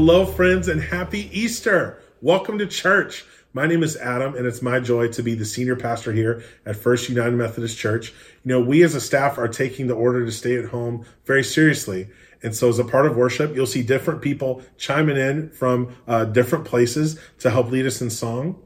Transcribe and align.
Hello, 0.00 0.24
friends, 0.24 0.68
and 0.68 0.80
happy 0.80 1.28
Easter. 1.36 2.00
Welcome 2.22 2.56
to 2.58 2.68
church. 2.68 3.24
My 3.52 3.66
name 3.66 3.82
is 3.82 3.96
Adam, 3.96 4.36
and 4.36 4.46
it's 4.46 4.62
my 4.62 4.78
joy 4.78 5.08
to 5.08 5.24
be 5.24 5.34
the 5.34 5.44
senior 5.44 5.74
pastor 5.74 6.12
here 6.12 6.44
at 6.64 6.76
First 6.76 7.08
United 7.08 7.32
Methodist 7.32 7.76
Church. 7.76 8.10
You 8.44 8.50
know, 8.50 8.60
we 8.60 8.84
as 8.84 8.94
a 8.94 9.00
staff 9.00 9.38
are 9.38 9.48
taking 9.48 9.88
the 9.88 9.96
order 9.96 10.24
to 10.24 10.30
stay 10.30 10.56
at 10.56 10.66
home 10.66 11.04
very 11.24 11.42
seriously. 11.42 12.10
And 12.44 12.54
so, 12.54 12.68
as 12.68 12.78
a 12.78 12.84
part 12.84 13.06
of 13.06 13.16
worship, 13.16 13.56
you'll 13.56 13.66
see 13.66 13.82
different 13.82 14.22
people 14.22 14.62
chiming 14.76 15.16
in 15.16 15.50
from 15.50 15.92
uh, 16.06 16.26
different 16.26 16.64
places 16.64 17.18
to 17.40 17.50
help 17.50 17.72
lead 17.72 17.84
us 17.84 18.00
in 18.00 18.08
song, 18.08 18.62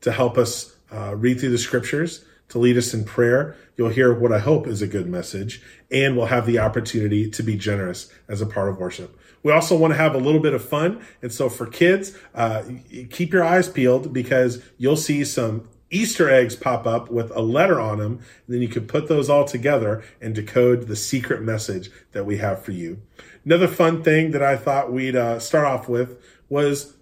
to 0.00 0.10
help 0.10 0.38
us 0.38 0.74
uh, 0.90 1.14
read 1.14 1.40
through 1.40 1.50
the 1.50 1.58
scriptures, 1.58 2.24
to 2.48 2.58
lead 2.58 2.78
us 2.78 2.94
in 2.94 3.04
prayer. 3.04 3.54
You'll 3.80 3.88
hear 3.88 4.12
what 4.12 4.30
I 4.30 4.40
hope 4.40 4.66
is 4.66 4.82
a 4.82 4.86
good 4.86 5.06
message, 5.06 5.62
and 5.90 6.14
we'll 6.14 6.26
have 6.26 6.44
the 6.44 6.58
opportunity 6.58 7.30
to 7.30 7.42
be 7.42 7.56
generous 7.56 8.12
as 8.28 8.42
a 8.42 8.46
part 8.46 8.68
of 8.68 8.76
worship. 8.76 9.18
We 9.42 9.52
also 9.52 9.74
want 9.74 9.94
to 9.94 9.96
have 9.96 10.14
a 10.14 10.18
little 10.18 10.42
bit 10.42 10.52
of 10.52 10.62
fun. 10.62 11.02
And 11.22 11.32
so 11.32 11.48
for 11.48 11.64
kids, 11.64 12.14
uh, 12.34 12.64
keep 13.08 13.32
your 13.32 13.42
eyes 13.42 13.70
peeled 13.70 14.12
because 14.12 14.62
you'll 14.76 14.98
see 14.98 15.24
some 15.24 15.66
Easter 15.88 16.28
eggs 16.28 16.56
pop 16.56 16.86
up 16.86 17.10
with 17.10 17.30
a 17.34 17.40
letter 17.40 17.80
on 17.80 17.96
them. 17.96 18.20
Then 18.46 18.60
you 18.60 18.68
can 18.68 18.86
put 18.86 19.08
those 19.08 19.30
all 19.30 19.46
together 19.46 20.04
and 20.20 20.34
decode 20.34 20.86
the 20.86 20.94
secret 20.94 21.40
message 21.40 21.90
that 22.12 22.26
we 22.26 22.36
have 22.36 22.62
for 22.62 22.72
you. 22.72 23.00
Another 23.46 23.66
fun 23.66 24.02
thing 24.02 24.32
that 24.32 24.42
I 24.42 24.58
thought 24.58 24.92
we'd 24.92 25.16
uh, 25.16 25.38
start 25.40 25.64
off 25.64 25.88
with 25.88 26.22
was 26.50 26.96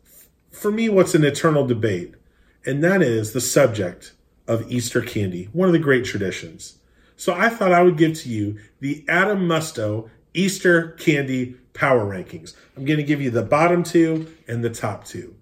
for 0.52 0.70
me, 0.70 0.88
what's 0.88 1.16
an 1.16 1.24
eternal 1.24 1.66
debate? 1.66 2.14
And 2.64 2.84
that 2.84 3.02
is 3.02 3.32
the 3.32 3.40
subject 3.40 4.12
of 4.48 4.68
Easter 4.70 5.00
candy, 5.00 5.48
one 5.52 5.68
of 5.68 5.72
the 5.72 5.78
great 5.78 6.04
traditions. 6.04 6.78
So 7.16 7.34
I 7.34 7.48
thought 7.48 7.72
I 7.72 7.82
would 7.82 7.98
give 7.98 8.14
to 8.14 8.28
you 8.28 8.58
the 8.80 9.04
Adam 9.08 9.46
Musto 9.46 10.08
Easter 10.34 10.92
candy 10.92 11.56
power 11.74 12.04
rankings. 12.04 12.54
I'm 12.76 12.84
going 12.84 12.96
to 12.96 13.04
give 13.04 13.20
you 13.20 13.30
the 13.30 13.42
bottom 13.42 13.84
two 13.84 14.34
and 14.48 14.64
the 14.64 14.70
top 14.70 15.04
two. 15.04 15.36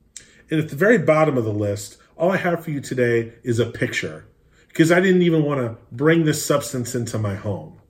And 0.51 0.61
at 0.61 0.69
the 0.69 0.77
very 0.77 0.99
bottom 0.99 1.39
of 1.39 1.45
the 1.45 1.53
list, 1.53 1.99
all 2.17 2.31
I 2.31 2.37
have 2.37 2.65
for 2.65 2.71
you 2.71 2.81
today 2.81 3.33
is 3.43 3.59
a 3.59 3.67
picture 3.67 4.27
because 4.69 4.93
I 4.93 5.01
didn't 5.01 5.23
even 5.23 5.45
want 5.45 5.61
to 5.61 5.77
bring 5.93 6.25
this 6.25 6.45
substance 6.45 6.95
into 6.95 7.19
my 7.19 7.35
home. 7.35 7.81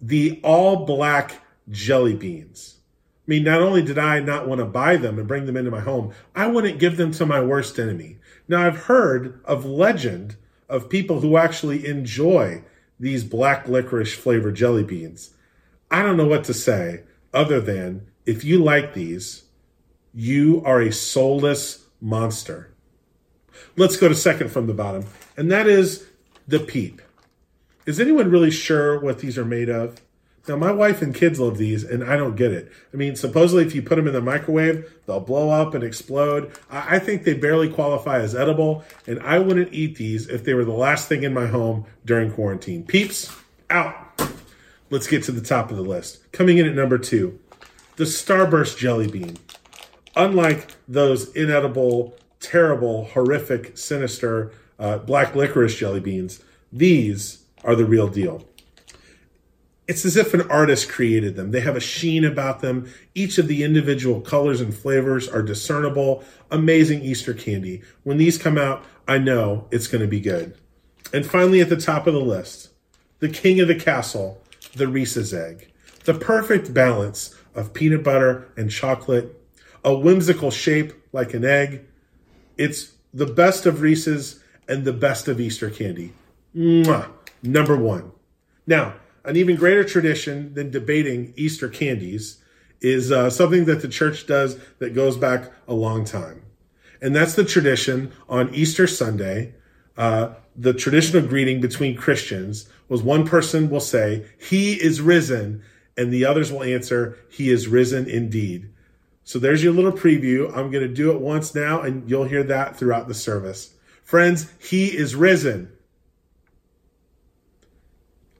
The 0.00 0.40
all 0.44 0.84
black 0.84 1.42
jelly 1.70 2.14
beans. 2.14 2.76
I 3.26 3.30
mean, 3.30 3.44
not 3.44 3.60
only 3.60 3.82
did 3.82 3.98
I 3.98 4.20
not 4.20 4.46
want 4.46 4.60
to 4.60 4.64
buy 4.64 4.96
them 4.96 5.18
and 5.18 5.26
bring 5.26 5.46
them 5.46 5.56
into 5.56 5.70
my 5.70 5.80
home, 5.80 6.12
I 6.34 6.46
wouldn't 6.46 6.78
give 6.78 6.96
them 6.96 7.10
to 7.12 7.26
my 7.26 7.40
worst 7.40 7.78
enemy. 7.78 8.18
Now, 8.48 8.66
I've 8.66 8.84
heard 8.84 9.40
of 9.44 9.64
legend 9.64 10.36
of 10.68 10.88
people 10.88 11.20
who 11.20 11.36
actually 11.36 11.86
enjoy 11.86 12.62
these 12.98 13.24
black 13.24 13.68
licorice 13.68 14.14
flavored 14.14 14.54
jelly 14.54 14.84
beans. 14.84 15.30
I 15.90 16.02
don't 16.02 16.16
know 16.16 16.26
what 16.26 16.44
to 16.44 16.54
say 16.54 17.02
other 17.32 17.60
than 17.60 18.06
if 18.24 18.44
you 18.44 18.62
like 18.62 18.94
these, 18.94 19.44
you 20.14 20.62
are 20.64 20.80
a 20.80 20.92
soulless 20.92 21.84
monster. 22.00 22.72
Let's 23.76 23.96
go 23.96 24.08
to 24.08 24.14
second 24.14 24.50
from 24.50 24.66
the 24.66 24.74
bottom, 24.74 25.06
and 25.36 25.50
that 25.50 25.66
is 25.66 26.06
the 26.48 26.60
peep. 26.60 27.02
Is 27.84 28.00
anyone 28.00 28.30
really 28.30 28.50
sure 28.50 28.98
what 28.98 29.20
these 29.20 29.38
are 29.38 29.44
made 29.44 29.68
of? 29.68 30.00
Now, 30.48 30.56
my 30.56 30.70
wife 30.70 31.02
and 31.02 31.14
kids 31.14 31.40
love 31.40 31.58
these, 31.58 31.82
and 31.82 32.04
I 32.04 32.16
don't 32.16 32.36
get 32.36 32.52
it. 32.52 32.70
I 32.94 32.96
mean, 32.96 33.16
supposedly, 33.16 33.64
if 33.64 33.74
you 33.74 33.82
put 33.82 33.96
them 33.96 34.06
in 34.06 34.12
the 34.12 34.20
microwave, 34.20 34.92
they'll 35.06 35.20
blow 35.20 35.50
up 35.50 35.74
and 35.74 35.82
explode. 35.82 36.52
I 36.70 37.00
think 37.00 37.24
they 37.24 37.34
barely 37.34 37.68
qualify 37.68 38.20
as 38.20 38.34
edible, 38.34 38.84
and 39.06 39.20
I 39.20 39.40
wouldn't 39.40 39.72
eat 39.72 39.96
these 39.96 40.28
if 40.28 40.44
they 40.44 40.54
were 40.54 40.64
the 40.64 40.72
last 40.72 41.08
thing 41.08 41.24
in 41.24 41.34
my 41.34 41.46
home 41.46 41.86
during 42.04 42.30
quarantine. 42.30 42.84
Peeps, 42.84 43.34
out. 43.70 44.20
Let's 44.88 45.08
get 45.08 45.24
to 45.24 45.32
the 45.32 45.40
top 45.40 45.70
of 45.72 45.76
the 45.76 45.82
list. 45.82 46.30
Coming 46.30 46.58
in 46.58 46.66
at 46.66 46.74
number 46.74 46.98
two, 46.98 47.40
the 47.96 48.04
Starburst 48.04 48.78
Jelly 48.78 49.08
Bean. 49.08 49.38
Unlike 50.14 50.70
those 50.86 51.34
inedible, 51.34 52.16
terrible, 52.40 53.06
horrific, 53.06 53.76
sinister 53.76 54.52
uh, 54.78 54.98
black 54.98 55.34
licorice 55.34 55.76
jelly 55.76 56.00
beans, 56.00 56.42
these 56.72 57.44
are 57.64 57.74
the 57.74 57.84
real 57.84 58.08
deal. 58.08 58.46
It's 59.88 60.04
as 60.04 60.16
if 60.16 60.34
an 60.34 60.50
artist 60.50 60.88
created 60.88 61.36
them. 61.36 61.52
They 61.52 61.60
have 61.60 61.76
a 61.76 61.80
sheen 61.80 62.24
about 62.24 62.60
them. 62.60 62.92
Each 63.14 63.38
of 63.38 63.46
the 63.46 63.62
individual 63.62 64.20
colors 64.20 64.60
and 64.60 64.74
flavors 64.74 65.28
are 65.28 65.42
discernible. 65.42 66.24
Amazing 66.50 67.02
Easter 67.02 67.34
candy. 67.34 67.82
When 68.02 68.16
these 68.18 68.36
come 68.36 68.58
out, 68.58 68.84
I 69.06 69.18
know 69.18 69.68
it's 69.70 69.86
going 69.86 70.02
to 70.02 70.08
be 70.08 70.20
good. 70.20 70.56
And 71.12 71.24
finally, 71.24 71.60
at 71.60 71.68
the 71.68 71.76
top 71.76 72.08
of 72.08 72.14
the 72.14 72.20
list, 72.20 72.70
the 73.20 73.28
king 73.28 73.60
of 73.60 73.68
the 73.68 73.76
castle, 73.76 74.42
the 74.74 74.88
Reese's 74.88 75.32
egg. 75.32 75.70
The 76.04 76.14
perfect 76.14 76.74
balance 76.74 77.34
of 77.54 77.72
peanut 77.72 78.02
butter 78.02 78.48
and 78.56 78.70
chocolate, 78.70 79.40
a 79.84 79.94
whimsical 79.94 80.50
shape 80.50 80.92
like 81.12 81.32
an 81.32 81.44
egg. 81.44 81.86
It's 82.56 82.92
the 83.14 83.26
best 83.26 83.66
of 83.66 83.80
Reese's 83.80 84.42
and 84.68 84.84
the 84.84 84.92
best 84.92 85.28
of 85.28 85.40
Easter 85.40 85.70
candy. 85.70 86.12
Mwah! 86.54 87.08
Number 87.42 87.76
one. 87.76 88.12
Now, 88.66 88.94
an 89.26 89.36
even 89.36 89.56
greater 89.56 89.84
tradition 89.84 90.54
than 90.54 90.70
debating 90.70 91.34
Easter 91.36 91.68
candies 91.68 92.38
is 92.80 93.10
uh, 93.10 93.28
something 93.30 93.64
that 93.64 93.82
the 93.82 93.88
church 93.88 94.26
does 94.26 94.58
that 94.78 94.94
goes 94.94 95.16
back 95.16 95.50
a 95.66 95.74
long 95.74 96.04
time. 96.04 96.42
And 97.00 97.14
that's 97.14 97.34
the 97.34 97.44
tradition 97.44 98.12
on 98.28 98.54
Easter 98.54 98.86
Sunday. 98.86 99.54
Uh, 99.96 100.34
the 100.54 100.72
traditional 100.72 101.26
greeting 101.26 101.60
between 101.60 101.96
Christians 101.96 102.68
was 102.88 103.02
one 103.02 103.26
person 103.26 103.68
will 103.68 103.80
say, 103.80 104.26
He 104.38 104.74
is 104.74 105.00
risen, 105.00 105.62
and 105.96 106.12
the 106.12 106.24
others 106.24 106.52
will 106.52 106.62
answer, 106.62 107.18
He 107.28 107.50
is 107.50 107.68
risen 107.68 108.08
indeed. 108.08 108.70
So 109.24 109.38
there's 109.38 109.64
your 109.64 109.72
little 109.72 109.92
preview. 109.92 110.48
I'm 110.56 110.70
going 110.70 110.86
to 110.86 110.94
do 110.94 111.10
it 111.10 111.20
once 111.20 111.54
now, 111.54 111.80
and 111.80 112.08
you'll 112.08 112.24
hear 112.24 112.44
that 112.44 112.76
throughout 112.76 113.08
the 113.08 113.14
service. 113.14 113.74
Friends, 114.04 114.52
He 114.58 114.96
is 114.96 115.14
risen. 115.14 115.72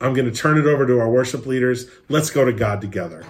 I'm 0.00 0.12
going 0.12 0.30
to 0.30 0.36
turn 0.36 0.58
it 0.58 0.66
over 0.66 0.86
to 0.86 1.00
our 1.00 1.08
worship 1.08 1.46
leaders. 1.46 1.86
Let's 2.08 2.30
go 2.30 2.44
to 2.44 2.52
God 2.52 2.80
together. 2.80 3.24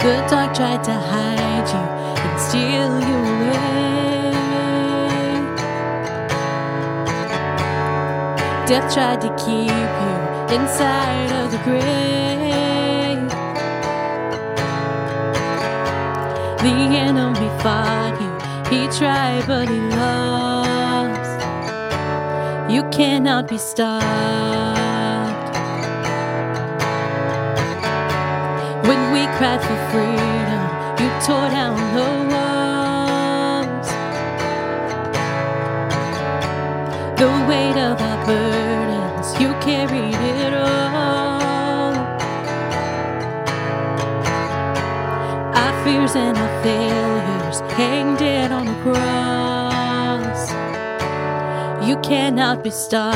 Good 0.00 0.26
dog 0.28 0.54
tried 0.54 0.82
to 0.84 0.92
hide 0.92 1.68
you 1.68 1.84
and 2.22 2.40
steal 2.40 3.00
you 3.08 3.18
away. 3.34 3.72
Death 8.66 8.92
tried 8.94 9.20
to 9.20 9.28
keep 9.36 9.68
you 9.68 10.56
inside 10.56 11.30
of 11.44 11.52
the 11.52 11.58
grave. 11.58 12.11
The 16.62 16.68
enemy 16.68 17.48
fought 17.60 18.14
you, 18.22 18.30
he 18.70 18.86
tried 18.96 19.44
but 19.48 19.68
he 19.68 19.80
lost. 19.96 21.40
You 22.70 22.84
cannot 22.90 23.48
be 23.48 23.58
stopped. 23.58 24.06
When 28.86 29.12
we 29.12 29.26
cried 29.38 29.60
for 29.60 29.76
freedom, 29.90 30.62
you 31.00 31.08
tore 31.26 31.50
down 31.50 31.74
the 31.98 32.08
walls. 32.32 33.88
The 37.18 37.30
weight 37.48 37.76
of 37.76 38.00
our 38.00 38.24
burdens, 38.24 39.28
you 39.40 39.52
carried 39.66 40.14
fears 45.84 46.16
and 46.16 46.36
our 46.36 46.62
failures 46.62 47.60
hang 47.72 48.16
dead 48.16 48.52
on 48.52 48.66
the 48.66 48.78
cross. 48.82 50.50
You 51.86 51.96
cannot 51.98 52.62
be 52.62 52.70
stopped. 52.70 53.12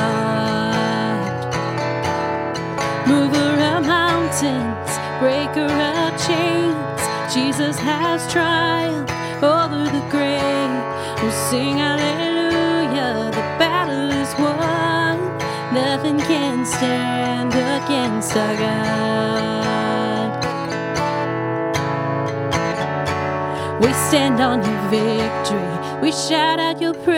Move 3.09 3.33
around 3.33 3.87
mountains 3.87 4.97
breaker 5.21 5.65
of 5.65 6.11
chains. 6.27 7.03
Jesus 7.33 7.79
has 7.79 8.31
triumphed 8.31 9.13
over 9.43 9.85
the 9.85 10.05
grave. 10.11 10.83
We'll 11.23 11.33
sing 11.49 11.79
hallelujah, 11.79 13.31
the 13.31 13.47
battle 13.59 14.11
is 14.11 14.33
won. 14.39 15.17
Nothing 15.73 16.19
can 16.19 16.67
stand 16.67 17.53
against 17.55 18.37
our 18.37 18.57
God. 18.57 19.76
We 23.81 23.93
stand 23.93 24.41
on 24.41 24.63
your 24.65 24.83
victory, 24.91 26.01
we 26.01 26.11
shout 26.13 26.59
out 26.59 26.81
your 26.81 26.95
praise. 26.95 27.17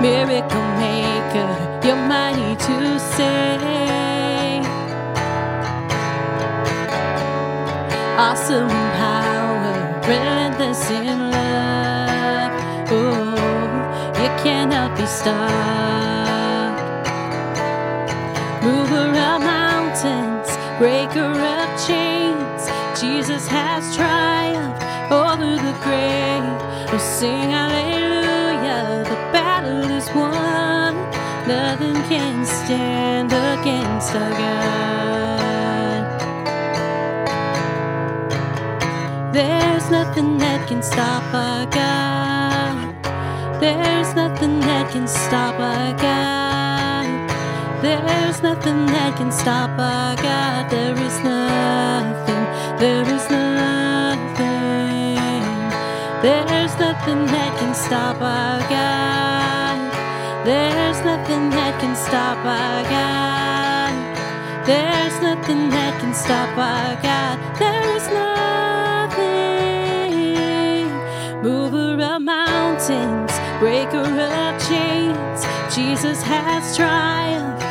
Miracle 0.00 0.68
maker, 0.84 1.50
you're 1.84 1.96
mighty 1.96 2.56
to 2.66 2.98
save. 2.98 4.66
Awesome 8.18 8.68
in 8.68 8.90
power, 8.96 10.00
relentless 10.08 10.90
in 10.90 11.30
love. 11.30 12.52
Oh. 12.90 13.38
You 14.18 14.30
cannot 14.42 14.96
be 14.96 15.06
stopped. 15.06 15.77
Breaker 20.78 21.32
of 21.34 21.86
chains, 21.88 22.62
Jesus 23.00 23.48
has 23.48 23.96
triumphed 23.96 24.80
over 25.10 25.56
the 25.56 25.74
grave. 25.82 26.44
Oh, 26.94 26.98
sing 26.98 27.50
hallelujah, 27.50 29.02
the 29.02 29.16
battle 29.34 29.90
is 29.90 30.08
won. 30.14 30.94
Nothing 31.48 31.96
can 32.08 32.46
stand 32.46 33.32
against 33.32 34.14
our 34.14 34.30
God. 34.30 34.68
There's 39.34 39.90
nothing 39.90 40.38
that 40.38 40.68
can 40.68 40.82
stop 40.82 41.24
our 41.34 41.66
God. 41.66 42.94
There's 43.60 44.14
nothing 44.14 44.60
that 44.60 44.92
can 44.92 45.08
stop 45.08 45.58
our 45.58 45.92
God. 45.98 46.47
There's 47.80 48.42
nothing 48.42 48.86
that 48.86 49.16
can 49.16 49.30
stop 49.30 49.70
our 49.78 50.16
God. 50.16 50.68
There 50.68 50.98
is 50.98 51.20
nothing. 51.22 52.44
There 52.76 53.02
is 53.02 53.30
nothing. 53.30 55.14
There's 56.20 56.76
nothing 56.80 57.26
that 57.26 57.56
can 57.60 57.72
stop 57.74 58.20
our 58.20 58.58
God. 58.68 59.94
There's 60.44 61.04
nothing 61.04 61.50
that 61.50 61.80
can 61.80 61.94
stop 61.94 62.38
our 62.44 62.82
God. 62.90 63.94
There's 64.66 65.22
nothing 65.22 65.70
that 65.70 66.00
can 66.00 66.12
stop 66.14 66.58
our 66.58 66.96
God. 67.00 67.38
There 67.60 67.96
is 67.96 68.08
nothing. 68.10 69.38
Mover 71.44 72.02
of 72.02 72.22
mountains, 72.22 73.32
breaker 73.60 74.02
of 74.02 74.58
chains. 74.68 75.46
Jesus 75.72 76.20
has 76.22 76.76
triumphed 76.76 77.67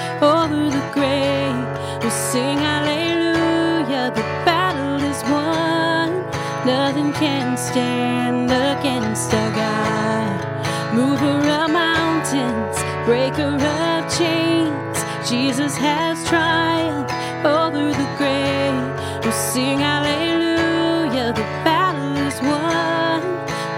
We 2.07 2.11
sing 2.11 2.59
hallelujah. 2.59 4.11
The 4.15 4.21
battle 4.47 4.95
is 5.03 5.21
won. 5.23 6.23
Nothing 6.65 7.11
can 7.11 7.57
stand 7.57 8.49
against 8.49 9.33
our 9.33 9.51
God. 9.51 10.95
Mover 10.95 11.37
of 11.59 11.69
mountains, 11.69 12.77
breaker 13.03 13.55
of 13.59 14.17
chains. 14.17 14.97
Jesus 15.29 15.75
has 15.75 16.25
triumphed 16.29 17.11
over 17.43 17.91
the 17.91 18.09
grave. 18.15 19.25
We 19.25 19.31
sing 19.31 19.79
hallelujah. 19.79 21.33
The 21.33 21.47
battle 21.67 22.15
is 22.25 22.39
won. 22.39 23.19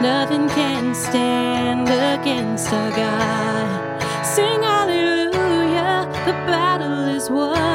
Nothing 0.03 0.47
can 0.49 0.93
stand 0.93 1.89
against 1.89 2.71
our 2.71 2.91
God. 2.91 4.23
Sing 4.23 4.61
hallelujah. 4.61 6.05
The 6.27 6.33
battle 6.45 7.07
is 7.07 7.27
won. 7.31 7.68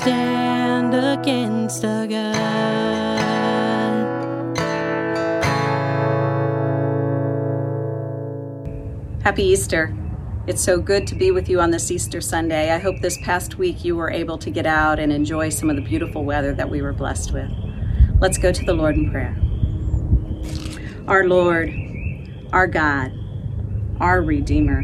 Stand 0.00 0.94
against 0.94 1.84
our 1.84 2.06
God. 2.06 2.40
Happy 9.22 9.42
Easter. 9.42 9.94
It's 10.46 10.62
so 10.62 10.80
good 10.80 11.06
to 11.08 11.14
be 11.14 11.32
with 11.32 11.50
you 11.50 11.60
on 11.60 11.70
this 11.70 11.90
Easter 11.90 12.22
Sunday. 12.22 12.70
I 12.72 12.78
hope 12.78 13.02
this 13.02 13.18
past 13.18 13.58
week 13.58 13.84
you 13.84 13.94
were 13.94 14.10
able 14.10 14.38
to 14.38 14.48
get 14.48 14.64
out 14.64 14.98
and 14.98 15.12
enjoy 15.12 15.50
some 15.50 15.68
of 15.68 15.76
the 15.76 15.82
beautiful 15.82 16.24
weather 16.24 16.54
that 16.54 16.70
we 16.70 16.80
were 16.80 16.94
blessed 16.94 17.34
with. 17.34 17.50
Let's 18.20 18.38
go 18.38 18.52
to 18.52 18.64
the 18.64 18.72
Lord 18.72 18.96
in 18.96 19.10
prayer. 19.10 19.36
Our 21.08 21.28
Lord, 21.28 21.74
our 22.54 22.66
God, 22.66 23.12
our 24.00 24.22
Redeemer, 24.22 24.80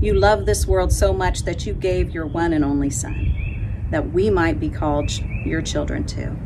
you 0.00 0.14
love 0.14 0.44
this 0.44 0.66
world 0.66 0.92
so 0.92 1.12
much 1.12 1.44
that 1.44 1.66
you 1.66 1.72
gave 1.72 2.10
your 2.10 2.26
one 2.26 2.52
and 2.52 2.64
only 2.64 2.90
Son, 2.90 3.43
that 3.90 4.12
we 4.12 4.30
might 4.30 4.58
be 4.58 4.68
called 4.68 5.10
your 5.44 5.62
children 5.62 6.04
too. 6.04 6.36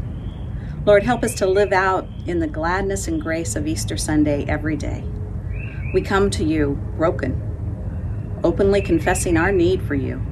Lord, 0.85 1.02
help 1.02 1.23
us 1.23 1.35
to 1.37 1.47
live 1.47 1.73
out 1.73 2.09
in 2.26 2.38
the 2.38 2.47
gladness 2.47 3.09
and 3.09 3.21
grace 3.21 3.57
of 3.57 3.66
Easter 3.66 3.97
Sunday 3.97 4.45
every 4.47 4.76
day. 4.76 5.04
We 5.92 6.02
come 6.02 6.30
to 6.30 6.45
you 6.45 6.78
broken, 6.97 8.40
openly 8.45 8.80
confessing 8.80 9.37
our 9.37 9.52
need 9.52 9.83
for 9.83 9.95
you. 9.95 10.23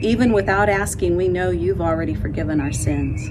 Even 0.00 0.32
without 0.32 0.68
asking, 0.68 1.16
we 1.16 1.28
know 1.28 1.50
you've 1.50 1.80
already 1.80 2.14
forgiven 2.14 2.60
our 2.60 2.72
sins. 2.72 3.28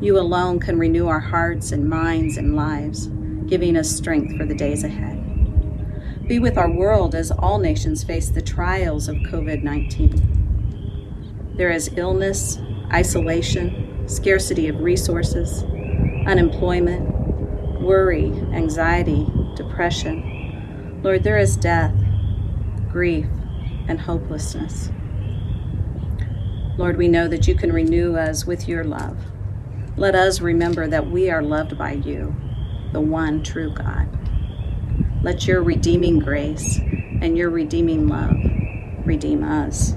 You 0.00 0.18
alone 0.18 0.60
can 0.60 0.78
renew 0.78 1.08
our 1.08 1.20
hearts 1.20 1.72
and 1.72 1.88
minds 1.88 2.36
and 2.36 2.54
lives, 2.54 3.08
giving 3.46 3.76
us 3.76 3.90
strength 3.90 4.36
for 4.36 4.44
the 4.44 4.54
days 4.54 4.84
ahead. 4.84 6.26
Be 6.28 6.38
with 6.38 6.56
our 6.56 6.70
world 6.70 7.14
as 7.14 7.30
all 7.30 7.58
nations 7.58 8.04
face 8.04 8.28
the 8.28 8.42
trials 8.42 9.08
of 9.08 9.16
COVID 9.16 9.62
19. 9.62 10.37
There 11.58 11.72
is 11.72 11.90
illness, 11.96 12.60
isolation, 12.92 14.06
scarcity 14.08 14.68
of 14.68 14.78
resources, 14.78 15.64
unemployment, 16.24 17.80
worry, 17.80 18.26
anxiety, 18.52 19.26
depression. 19.56 21.00
Lord, 21.02 21.24
there 21.24 21.36
is 21.36 21.56
death, 21.56 21.92
grief, 22.92 23.26
and 23.88 24.00
hopelessness. 24.00 24.90
Lord, 26.76 26.96
we 26.96 27.08
know 27.08 27.26
that 27.26 27.48
you 27.48 27.56
can 27.56 27.72
renew 27.72 28.14
us 28.14 28.46
with 28.46 28.68
your 28.68 28.84
love. 28.84 29.18
Let 29.96 30.14
us 30.14 30.40
remember 30.40 30.86
that 30.86 31.10
we 31.10 31.28
are 31.28 31.42
loved 31.42 31.76
by 31.76 31.94
you, 31.94 32.36
the 32.92 33.00
one 33.00 33.42
true 33.42 33.74
God. 33.74 34.08
Let 35.24 35.48
your 35.48 35.64
redeeming 35.64 36.20
grace 36.20 36.78
and 37.20 37.36
your 37.36 37.50
redeeming 37.50 38.06
love 38.06 38.36
redeem 39.04 39.42
us. 39.42 39.94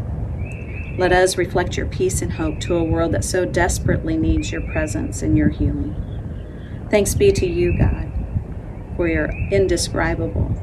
Let 0.97 1.13
us 1.13 1.37
reflect 1.37 1.77
your 1.77 1.85
peace 1.85 2.21
and 2.21 2.33
hope 2.33 2.59
to 2.61 2.75
a 2.75 2.83
world 2.83 3.13
that 3.13 3.23
so 3.23 3.45
desperately 3.45 4.17
needs 4.17 4.51
your 4.51 4.61
presence 4.61 5.21
and 5.21 5.37
your 5.37 5.49
healing. 5.49 5.95
Thanks 6.89 7.15
be 7.15 7.31
to 7.31 7.47
you, 7.47 7.77
God, 7.77 8.11
for 8.97 9.07
your 9.07 9.31
indescribable 9.51 10.53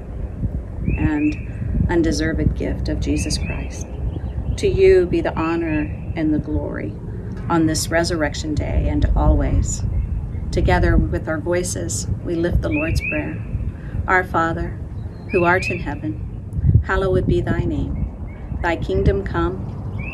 and 0.98 1.86
undeserved 1.88 2.56
gift 2.56 2.88
of 2.90 3.00
Jesus 3.00 3.38
Christ. 3.38 3.86
To 4.58 4.68
you 4.68 5.06
be 5.06 5.22
the 5.22 5.34
honor 5.34 6.12
and 6.14 6.34
the 6.34 6.38
glory 6.38 6.94
on 7.48 7.66
this 7.66 7.88
resurrection 7.88 8.54
day 8.54 8.86
and 8.88 9.10
always. 9.16 9.82
Together 10.50 10.96
with 10.96 11.28
our 11.28 11.38
voices, 11.38 12.06
we 12.24 12.34
lift 12.34 12.60
the 12.60 12.68
Lord's 12.68 13.00
Prayer. 13.00 13.42
Our 14.06 14.24
Father, 14.24 14.78
who 15.32 15.44
art 15.44 15.70
in 15.70 15.80
heaven, 15.80 16.82
hallowed 16.84 17.26
be 17.26 17.40
thy 17.40 17.60
name. 17.60 18.58
Thy 18.62 18.76
kingdom 18.76 19.24
come, 19.24 19.77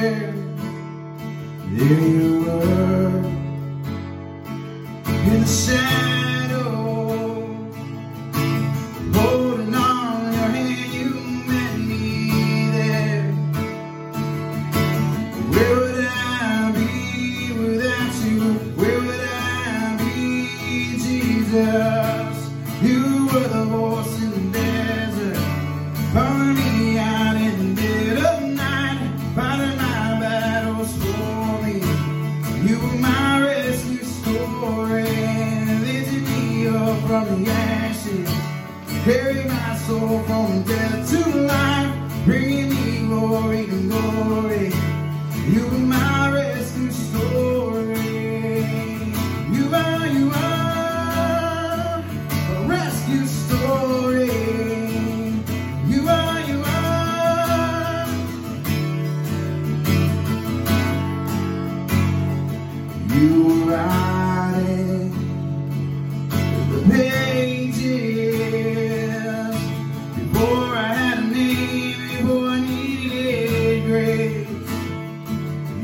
Despair. 0.00 0.34
There 1.72 2.08
you 2.08 2.29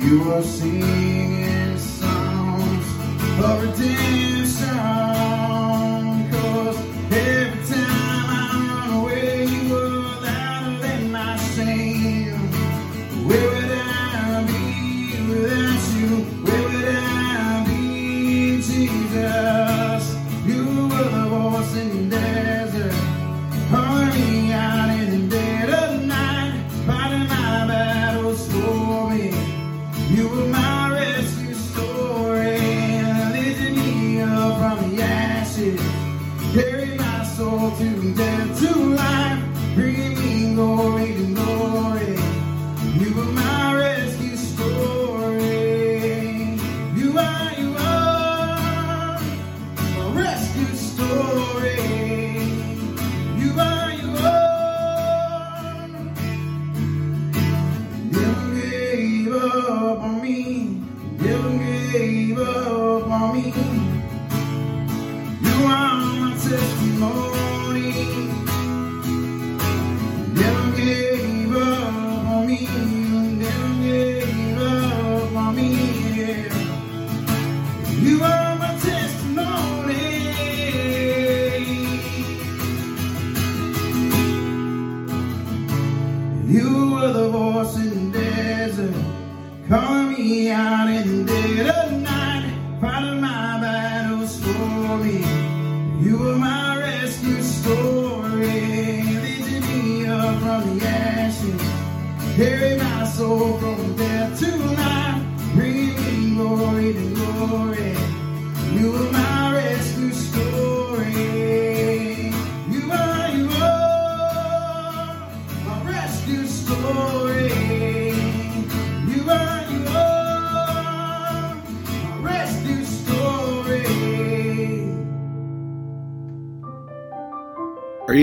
You 0.06 0.22
are 0.30 0.40
singing 0.40 1.76
songs 1.78 2.86
of 3.42 3.60
redemption. 3.60 4.35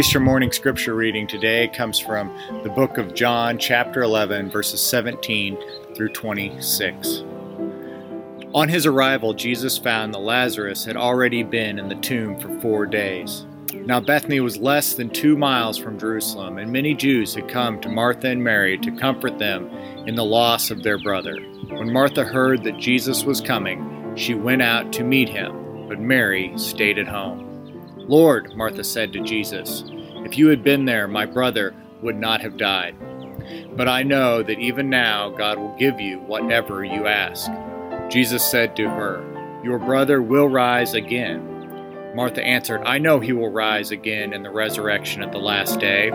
Easter 0.03 0.19
morning 0.19 0.51
scripture 0.51 0.95
reading 0.95 1.25
today 1.25 1.69
comes 1.69 1.97
from 1.97 2.29
the 2.63 2.69
book 2.69 2.97
of 2.97 3.13
John, 3.13 3.57
chapter 3.57 4.03
11, 4.03 4.51
verses 4.51 4.81
17 4.81 5.57
through 5.95 6.09
26. 6.09 7.23
On 8.53 8.67
his 8.67 8.85
arrival, 8.85 9.33
Jesus 9.33 9.77
found 9.77 10.13
that 10.13 10.19
Lazarus 10.19 10.83
had 10.83 10.97
already 10.97 11.41
been 11.41 11.79
in 11.79 11.87
the 11.87 11.95
tomb 11.95 12.37
for 12.37 12.49
four 12.59 12.85
days. 12.85 13.45
Now, 13.73 14.01
Bethany 14.01 14.41
was 14.41 14.57
less 14.57 14.93
than 14.93 15.09
two 15.09 15.37
miles 15.37 15.77
from 15.77 15.97
Jerusalem, 15.97 16.57
and 16.57 16.69
many 16.69 16.93
Jews 16.93 17.33
had 17.33 17.47
come 17.47 17.79
to 17.79 17.87
Martha 17.87 18.27
and 18.27 18.43
Mary 18.43 18.77
to 18.79 18.91
comfort 18.91 19.39
them 19.39 19.69
in 20.05 20.15
the 20.15 20.25
loss 20.25 20.69
of 20.69 20.83
their 20.83 20.99
brother. 20.99 21.37
When 21.69 21.93
Martha 21.93 22.25
heard 22.25 22.65
that 22.65 22.77
Jesus 22.77 23.23
was 23.23 23.39
coming, 23.39 24.11
she 24.17 24.33
went 24.33 24.63
out 24.63 24.91
to 24.93 25.03
meet 25.05 25.29
him, 25.29 25.87
but 25.87 26.01
Mary 26.01 26.51
stayed 26.57 26.99
at 26.99 27.07
home. 27.07 27.49
Lord, 28.05 28.53
Martha 28.57 28.83
said 28.83 29.13
to 29.13 29.21
Jesus, 29.21 29.85
if 30.33 30.39
you 30.39 30.47
had 30.47 30.63
been 30.63 30.85
there, 30.85 31.07
my 31.07 31.27
brother 31.27 31.75
would 32.01 32.15
not 32.15 32.41
have 32.41 32.57
died. 32.57 32.95
But 33.77 33.87
I 33.87 34.01
know 34.01 34.41
that 34.41 34.57
even 34.57 34.89
now 34.89 35.29
God 35.29 35.59
will 35.59 35.75
give 35.77 36.01
you 36.01 36.21
whatever 36.21 36.83
you 36.83 37.05
ask. 37.05 37.51
Jesus 38.09 38.43
said 38.43 38.75
to 38.77 38.89
her, 38.89 39.61
Your 39.63 39.77
brother 39.77 40.23
will 40.23 40.49
rise 40.49 40.95
again. 40.95 42.15
Martha 42.15 42.43
answered, 42.43 42.81
I 42.83 42.97
know 42.97 43.19
he 43.19 43.31
will 43.31 43.51
rise 43.51 43.91
again 43.91 44.33
in 44.33 44.41
the 44.41 44.49
resurrection 44.49 45.21
at 45.21 45.31
the 45.31 45.37
last 45.37 45.79
day. 45.79 46.09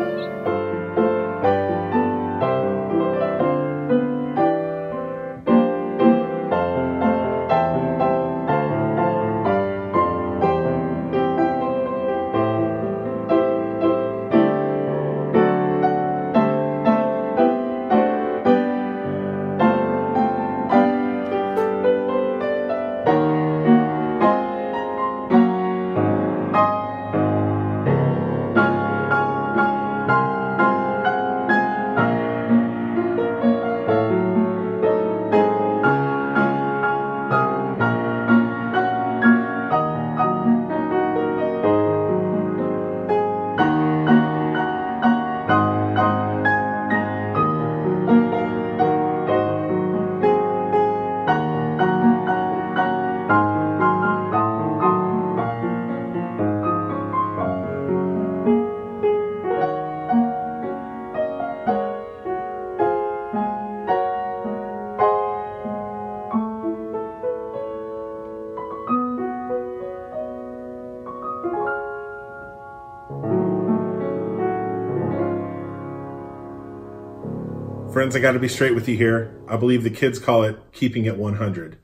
Friends, 78.08 78.16
I 78.16 78.20
got 78.20 78.32
to 78.32 78.38
be 78.38 78.48
straight 78.48 78.74
with 78.74 78.88
you 78.88 78.96
here. 78.96 79.38
I 79.46 79.58
believe 79.58 79.82
the 79.82 79.90
kids 79.90 80.18
call 80.18 80.42
it 80.42 80.58
keeping 80.72 81.04
it 81.04 81.18
100. 81.18 81.76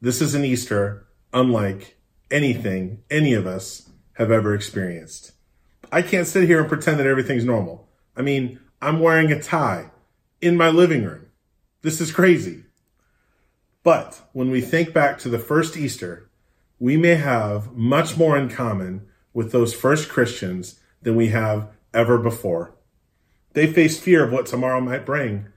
This 0.00 0.22
is 0.22 0.34
an 0.34 0.42
Easter 0.42 1.06
unlike 1.34 1.98
anything 2.30 3.02
any 3.10 3.34
of 3.34 3.46
us 3.46 3.90
have 4.14 4.30
ever 4.30 4.54
experienced. 4.54 5.32
I 5.92 6.00
can't 6.00 6.26
sit 6.26 6.48
here 6.48 6.60
and 6.60 6.68
pretend 6.70 6.98
that 6.98 7.06
everything's 7.06 7.44
normal. 7.44 7.90
I 8.16 8.22
mean, 8.22 8.58
I'm 8.80 9.00
wearing 9.00 9.30
a 9.30 9.42
tie 9.42 9.90
in 10.40 10.56
my 10.56 10.70
living 10.70 11.04
room. 11.04 11.26
This 11.82 12.00
is 12.00 12.10
crazy. 12.10 12.64
But 13.82 14.22
when 14.32 14.50
we 14.50 14.62
think 14.62 14.94
back 14.94 15.18
to 15.18 15.28
the 15.28 15.38
first 15.38 15.76
Easter, 15.76 16.30
we 16.78 16.96
may 16.96 17.16
have 17.16 17.72
much 17.72 18.16
more 18.16 18.38
in 18.38 18.48
common 18.48 19.08
with 19.34 19.52
those 19.52 19.74
first 19.74 20.08
Christians 20.08 20.80
than 21.02 21.16
we 21.16 21.28
have 21.28 21.68
ever 21.92 22.16
before. 22.16 22.74
They 23.52 23.70
faced 23.70 24.00
fear 24.00 24.24
of 24.24 24.32
what 24.32 24.46
tomorrow 24.46 24.80
might 24.80 25.04
bring. 25.04 25.48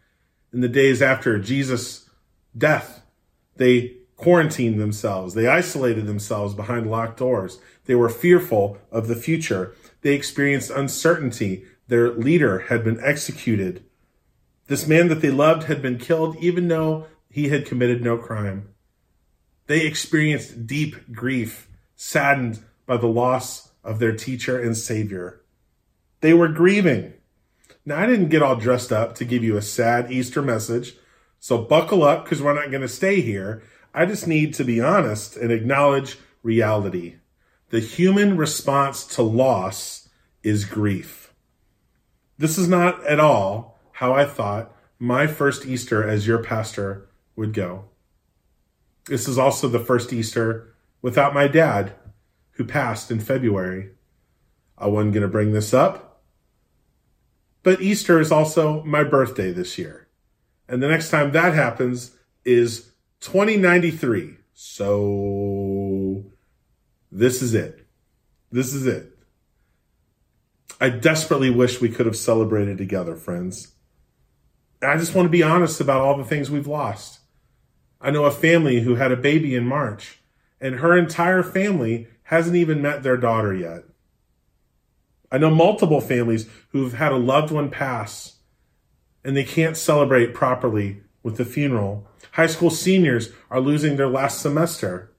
In 0.51 0.61
the 0.61 0.67
days 0.67 1.01
after 1.01 1.37
Jesus' 1.39 2.09
death, 2.57 3.03
they 3.57 3.97
quarantined 4.15 4.79
themselves. 4.79 5.33
They 5.33 5.47
isolated 5.47 6.05
themselves 6.05 6.53
behind 6.53 6.89
locked 6.89 7.17
doors. 7.17 7.59
They 7.85 7.95
were 7.95 8.09
fearful 8.09 8.77
of 8.91 9.07
the 9.07 9.15
future. 9.15 9.75
They 10.01 10.13
experienced 10.13 10.71
uncertainty. 10.71 11.65
Their 11.87 12.11
leader 12.11 12.59
had 12.69 12.83
been 12.83 12.99
executed. 13.01 13.83
This 14.67 14.87
man 14.87 15.07
that 15.07 15.21
they 15.21 15.31
loved 15.31 15.63
had 15.63 15.81
been 15.81 15.97
killed, 15.97 16.37
even 16.37 16.67
though 16.67 17.07
he 17.29 17.49
had 17.49 17.65
committed 17.65 18.03
no 18.03 18.17
crime. 18.17 18.69
They 19.67 19.85
experienced 19.85 20.67
deep 20.67 21.11
grief, 21.11 21.69
saddened 21.95 22.59
by 22.85 22.97
the 22.97 23.07
loss 23.07 23.71
of 23.83 23.99
their 23.99 24.15
teacher 24.15 24.59
and 24.59 24.75
savior. 24.75 25.41
They 26.21 26.33
were 26.33 26.49
grieving. 26.49 27.13
Now, 27.89 27.97
I 27.97 28.05
didn't 28.05 28.29
get 28.29 28.43
all 28.43 28.55
dressed 28.55 28.91
up 28.91 29.15
to 29.15 29.25
give 29.25 29.43
you 29.43 29.57
a 29.57 29.63
sad 29.63 30.11
Easter 30.11 30.43
message, 30.43 30.93
so 31.39 31.57
buckle 31.57 32.03
up 32.03 32.23
because 32.23 32.39
we're 32.39 32.53
not 32.53 32.69
going 32.69 32.83
to 32.83 32.87
stay 32.87 33.19
here. 33.19 33.63
I 33.95 34.05
just 34.05 34.27
need 34.27 34.53
to 34.53 34.63
be 34.63 34.79
honest 34.79 35.35
and 35.35 35.51
acknowledge 35.51 36.19
reality. 36.43 37.15
The 37.71 37.79
human 37.79 38.37
response 38.37 39.07
to 39.15 39.23
loss 39.23 40.07
is 40.43 40.65
grief. 40.65 41.33
This 42.37 42.59
is 42.59 42.67
not 42.67 43.03
at 43.07 43.19
all 43.19 43.79
how 43.93 44.13
I 44.13 44.25
thought 44.25 44.71
my 44.99 45.25
first 45.25 45.65
Easter 45.65 46.07
as 46.07 46.27
your 46.27 46.43
pastor 46.43 47.09
would 47.35 47.55
go. 47.55 47.85
This 49.05 49.27
is 49.27 49.39
also 49.39 49.67
the 49.67 49.79
first 49.79 50.13
Easter 50.13 50.75
without 51.01 51.33
my 51.33 51.47
dad, 51.47 51.93
who 52.51 52.65
passed 52.65 53.09
in 53.09 53.19
February. 53.19 53.89
I 54.77 54.85
wasn't 54.85 55.15
going 55.15 55.23
to 55.23 55.27
bring 55.27 55.53
this 55.53 55.73
up, 55.73 56.08
but 57.63 57.81
Easter 57.81 58.19
is 58.19 58.31
also 58.31 58.83
my 58.83 59.03
birthday 59.03 59.51
this 59.51 59.77
year. 59.77 60.07
And 60.67 60.81
the 60.81 60.87
next 60.87 61.09
time 61.09 61.31
that 61.31 61.53
happens 61.53 62.15
is 62.45 62.91
2093. 63.21 64.35
So 64.53 66.25
this 67.11 67.41
is 67.41 67.53
it. 67.53 67.87
This 68.51 68.73
is 68.73 68.85
it. 68.85 69.17
I 70.81 70.89
desperately 70.89 71.49
wish 71.49 71.81
we 71.81 71.89
could 71.89 72.05
have 72.05 72.15
celebrated 72.15 72.77
together, 72.77 73.15
friends. 73.15 73.73
I 74.81 74.95
just 74.97 75.13
want 75.13 75.25
to 75.25 75.29
be 75.29 75.43
honest 75.43 75.81
about 75.81 76.01
all 76.01 76.17
the 76.17 76.23
things 76.23 76.49
we've 76.49 76.67
lost. 76.67 77.19
I 77.99 78.11
know 78.11 78.23
a 78.23 78.31
family 78.31 78.81
who 78.81 78.95
had 78.95 79.11
a 79.11 79.17
baby 79.17 79.55
in 79.55 79.65
March, 79.67 80.19
and 80.61 80.75
her 80.75 80.97
entire 80.97 81.43
family 81.43 82.07
hasn't 82.23 82.55
even 82.55 82.81
met 82.81 83.03
their 83.03 83.17
daughter 83.17 83.53
yet. 83.53 83.83
I 85.31 85.37
know 85.37 85.49
multiple 85.49 86.01
families 86.01 86.47
who've 86.69 86.93
had 86.93 87.11
a 87.11 87.17
loved 87.17 87.51
one 87.51 87.69
pass, 87.69 88.37
and 89.23 89.37
they 89.37 89.43
can't 89.43 89.77
celebrate 89.77 90.33
properly 90.33 91.01
with 91.23 91.37
the 91.37 91.45
funeral. 91.45 92.07
High 92.31 92.47
school 92.47 92.69
seniors 92.69 93.29
are 93.49 93.59
losing 93.59 93.95
their 93.95 94.07
last 94.07 94.41
semester. 94.41 95.11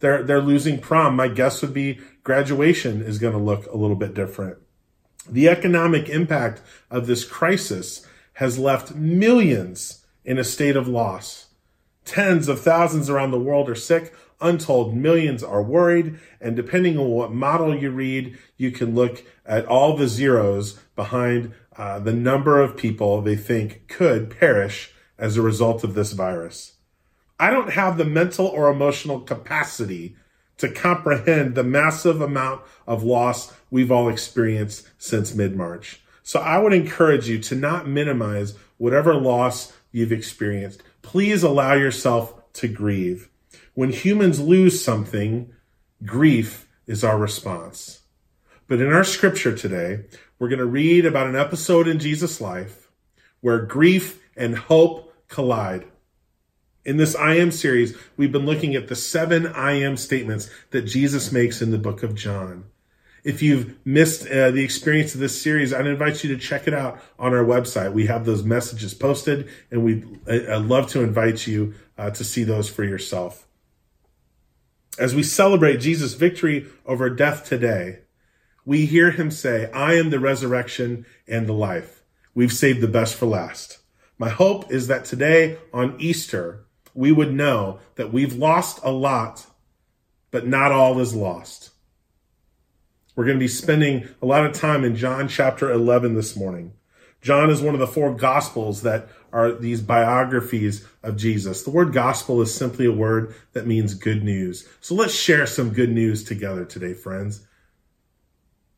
They're, 0.00 0.22
they're 0.22 0.40
losing 0.40 0.78
prom. 0.78 1.16
My 1.16 1.28
guess 1.28 1.60
would 1.62 1.74
be 1.74 1.98
graduation 2.22 3.02
is 3.02 3.18
going 3.18 3.32
to 3.32 3.38
look 3.38 3.66
a 3.66 3.76
little 3.76 3.96
bit 3.96 4.14
different. 4.14 4.58
The 5.28 5.48
economic 5.48 6.08
impact 6.08 6.62
of 6.90 7.06
this 7.06 7.24
crisis 7.24 8.06
has 8.34 8.58
left 8.58 8.94
millions 8.94 10.04
in 10.24 10.38
a 10.38 10.44
state 10.44 10.76
of 10.76 10.86
loss. 10.86 11.47
Tens 12.08 12.48
of 12.48 12.62
thousands 12.62 13.10
around 13.10 13.32
the 13.32 13.38
world 13.38 13.68
are 13.68 13.74
sick. 13.74 14.14
Untold 14.40 14.96
millions 14.96 15.44
are 15.44 15.62
worried. 15.62 16.18
And 16.40 16.56
depending 16.56 16.96
on 16.96 17.08
what 17.08 17.34
model 17.34 17.76
you 17.76 17.90
read, 17.90 18.38
you 18.56 18.70
can 18.70 18.94
look 18.94 19.22
at 19.44 19.66
all 19.66 19.94
the 19.94 20.08
zeros 20.08 20.80
behind 20.96 21.52
uh, 21.76 21.98
the 21.98 22.14
number 22.14 22.62
of 22.62 22.78
people 22.78 23.20
they 23.20 23.36
think 23.36 23.88
could 23.88 24.30
perish 24.30 24.90
as 25.18 25.36
a 25.36 25.42
result 25.42 25.84
of 25.84 25.92
this 25.92 26.12
virus. 26.12 26.76
I 27.38 27.50
don't 27.50 27.72
have 27.74 27.98
the 27.98 28.06
mental 28.06 28.46
or 28.46 28.70
emotional 28.70 29.20
capacity 29.20 30.16
to 30.56 30.70
comprehend 30.70 31.54
the 31.54 31.62
massive 31.62 32.22
amount 32.22 32.62
of 32.86 33.02
loss 33.02 33.52
we've 33.70 33.92
all 33.92 34.08
experienced 34.08 34.88
since 34.96 35.34
mid 35.34 35.54
March. 35.54 36.00
So 36.22 36.40
I 36.40 36.56
would 36.56 36.72
encourage 36.72 37.28
you 37.28 37.38
to 37.40 37.54
not 37.54 37.86
minimize 37.86 38.54
whatever 38.78 39.14
loss 39.14 39.74
you've 39.92 40.12
experienced. 40.12 40.82
Please 41.08 41.42
allow 41.42 41.72
yourself 41.72 42.34
to 42.52 42.68
grieve. 42.68 43.30
When 43.72 43.92
humans 43.92 44.40
lose 44.40 44.84
something, 44.84 45.54
grief 46.04 46.68
is 46.86 47.02
our 47.02 47.16
response. 47.16 48.00
But 48.66 48.82
in 48.82 48.92
our 48.92 49.04
scripture 49.04 49.56
today, 49.56 50.04
we're 50.38 50.50
going 50.50 50.58
to 50.58 50.66
read 50.66 51.06
about 51.06 51.26
an 51.26 51.34
episode 51.34 51.88
in 51.88 51.98
Jesus' 51.98 52.42
life 52.42 52.90
where 53.40 53.64
grief 53.64 54.22
and 54.36 54.54
hope 54.54 55.14
collide. 55.28 55.86
In 56.84 56.98
this 56.98 57.16
I 57.16 57.36
am 57.36 57.52
series, 57.52 57.96
we've 58.18 58.30
been 58.30 58.44
looking 58.44 58.74
at 58.74 58.88
the 58.88 58.94
seven 58.94 59.46
I 59.46 59.80
am 59.80 59.96
statements 59.96 60.50
that 60.72 60.82
Jesus 60.82 61.32
makes 61.32 61.62
in 61.62 61.70
the 61.70 61.78
book 61.78 62.02
of 62.02 62.14
John. 62.14 62.64
If 63.28 63.42
you've 63.42 63.76
missed 63.84 64.26
uh, 64.26 64.52
the 64.52 64.64
experience 64.64 65.12
of 65.12 65.20
this 65.20 65.38
series, 65.42 65.74
I'd 65.74 65.86
invite 65.86 66.24
you 66.24 66.34
to 66.34 66.40
check 66.40 66.66
it 66.66 66.72
out 66.72 66.98
on 67.18 67.34
our 67.34 67.44
website. 67.44 67.92
We 67.92 68.06
have 68.06 68.24
those 68.24 68.42
messages 68.42 68.94
posted, 68.94 69.50
and 69.70 69.84
we'd 69.84 70.26
I'd 70.26 70.62
love 70.62 70.88
to 70.92 71.02
invite 71.02 71.46
you 71.46 71.74
uh, 71.98 72.08
to 72.08 72.24
see 72.24 72.42
those 72.42 72.70
for 72.70 72.84
yourself. 72.84 73.46
As 74.98 75.14
we 75.14 75.22
celebrate 75.22 75.80
Jesus' 75.80 76.14
victory 76.14 76.68
over 76.86 77.10
death 77.10 77.44
today, 77.44 77.98
we 78.64 78.86
hear 78.86 79.10
him 79.10 79.30
say, 79.30 79.70
I 79.72 79.96
am 79.96 80.08
the 80.08 80.20
resurrection 80.20 81.04
and 81.26 81.46
the 81.46 81.52
life. 81.52 82.02
We've 82.34 82.50
saved 82.50 82.80
the 82.80 82.88
best 82.88 83.14
for 83.14 83.26
last. 83.26 83.80
My 84.16 84.30
hope 84.30 84.72
is 84.72 84.86
that 84.86 85.04
today 85.04 85.58
on 85.74 85.96
Easter, 85.98 86.64
we 86.94 87.12
would 87.12 87.34
know 87.34 87.80
that 87.96 88.10
we've 88.10 88.34
lost 88.34 88.80
a 88.82 88.90
lot, 88.90 89.44
but 90.30 90.46
not 90.46 90.72
all 90.72 90.98
is 90.98 91.14
lost. 91.14 91.72
We're 93.18 93.24
going 93.24 93.36
to 93.36 93.44
be 93.44 93.48
spending 93.48 94.06
a 94.22 94.26
lot 94.26 94.46
of 94.46 94.52
time 94.52 94.84
in 94.84 94.94
John 94.94 95.26
chapter 95.26 95.72
11 95.72 96.14
this 96.14 96.36
morning. 96.36 96.74
John 97.20 97.50
is 97.50 97.60
one 97.60 97.74
of 97.74 97.80
the 97.80 97.86
four 97.88 98.14
gospels 98.14 98.82
that 98.82 99.08
are 99.32 99.50
these 99.50 99.80
biographies 99.80 100.86
of 101.02 101.16
Jesus. 101.16 101.64
The 101.64 101.72
word 101.72 101.92
gospel 101.92 102.40
is 102.40 102.54
simply 102.54 102.86
a 102.86 102.92
word 102.92 103.34
that 103.54 103.66
means 103.66 103.94
good 103.94 104.22
news. 104.22 104.68
So 104.80 104.94
let's 104.94 105.16
share 105.16 105.46
some 105.46 105.70
good 105.70 105.90
news 105.90 106.22
together 106.22 106.64
today, 106.64 106.94
friends. 106.94 107.44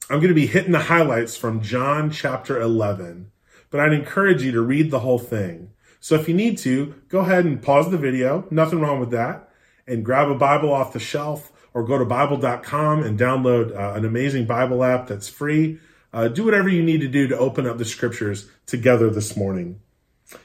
I'm 0.08 0.20
going 0.20 0.28
to 0.28 0.34
be 0.34 0.46
hitting 0.46 0.72
the 0.72 0.78
highlights 0.78 1.36
from 1.36 1.60
John 1.60 2.10
chapter 2.10 2.58
11, 2.58 3.30
but 3.68 3.80
I'd 3.80 3.92
encourage 3.92 4.42
you 4.42 4.52
to 4.52 4.62
read 4.62 4.90
the 4.90 5.00
whole 5.00 5.18
thing. 5.18 5.72
So 6.00 6.14
if 6.14 6.30
you 6.30 6.34
need 6.34 6.56
to, 6.60 6.94
go 7.10 7.18
ahead 7.18 7.44
and 7.44 7.62
pause 7.62 7.90
the 7.90 7.98
video. 7.98 8.46
Nothing 8.50 8.80
wrong 8.80 9.00
with 9.00 9.10
that. 9.10 9.50
And 9.86 10.02
grab 10.02 10.30
a 10.30 10.34
Bible 10.34 10.72
off 10.72 10.94
the 10.94 10.98
shelf 10.98 11.52
or 11.74 11.84
go 11.84 11.98
to 11.98 12.04
Bible.com 12.04 13.02
and 13.02 13.18
download 13.18 13.74
uh, 13.76 13.94
an 13.94 14.04
amazing 14.04 14.46
Bible 14.46 14.82
app 14.82 15.06
that's 15.06 15.28
free. 15.28 15.78
Uh, 16.12 16.28
do 16.28 16.44
whatever 16.44 16.68
you 16.68 16.82
need 16.82 17.00
to 17.00 17.08
do 17.08 17.28
to 17.28 17.38
open 17.38 17.66
up 17.66 17.78
the 17.78 17.84
scriptures 17.84 18.48
together 18.66 19.10
this 19.10 19.36
morning. 19.36 19.80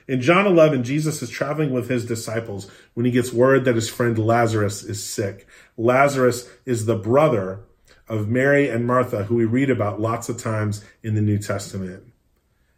In 0.07 0.21
John 0.21 0.47
11, 0.47 0.83
Jesus 0.83 1.21
is 1.21 1.29
traveling 1.29 1.71
with 1.71 1.89
his 1.89 2.05
disciples 2.05 2.69
when 2.93 3.05
he 3.05 3.11
gets 3.11 3.33
word 3.33 3.65
that 3.65 3.75
his 3.75 3.89
friend 3.89 4.17
Lazarus 4.17 4.83
is 4.83 5.03
sick. 5.03 5.47
Lazarus 5.77 6.49
is 6.65 6.85
the 6.85 6.95
brother 6.95 7.61
of 8.07 8.27
Mary 8.27 8.69
and 8.69 8.85
Martha, 8.85 9.25
who 9.25 9.35
we 9.35 9.45
read 9.45 9.69
about 9.69 9.99
lots 10.01 10.29
of 10.29 10.37
times 10.37 10.83
in 11.03 11.15
the 11.15 11.21
New 11.21 11.37
Testament. 11.37 12.03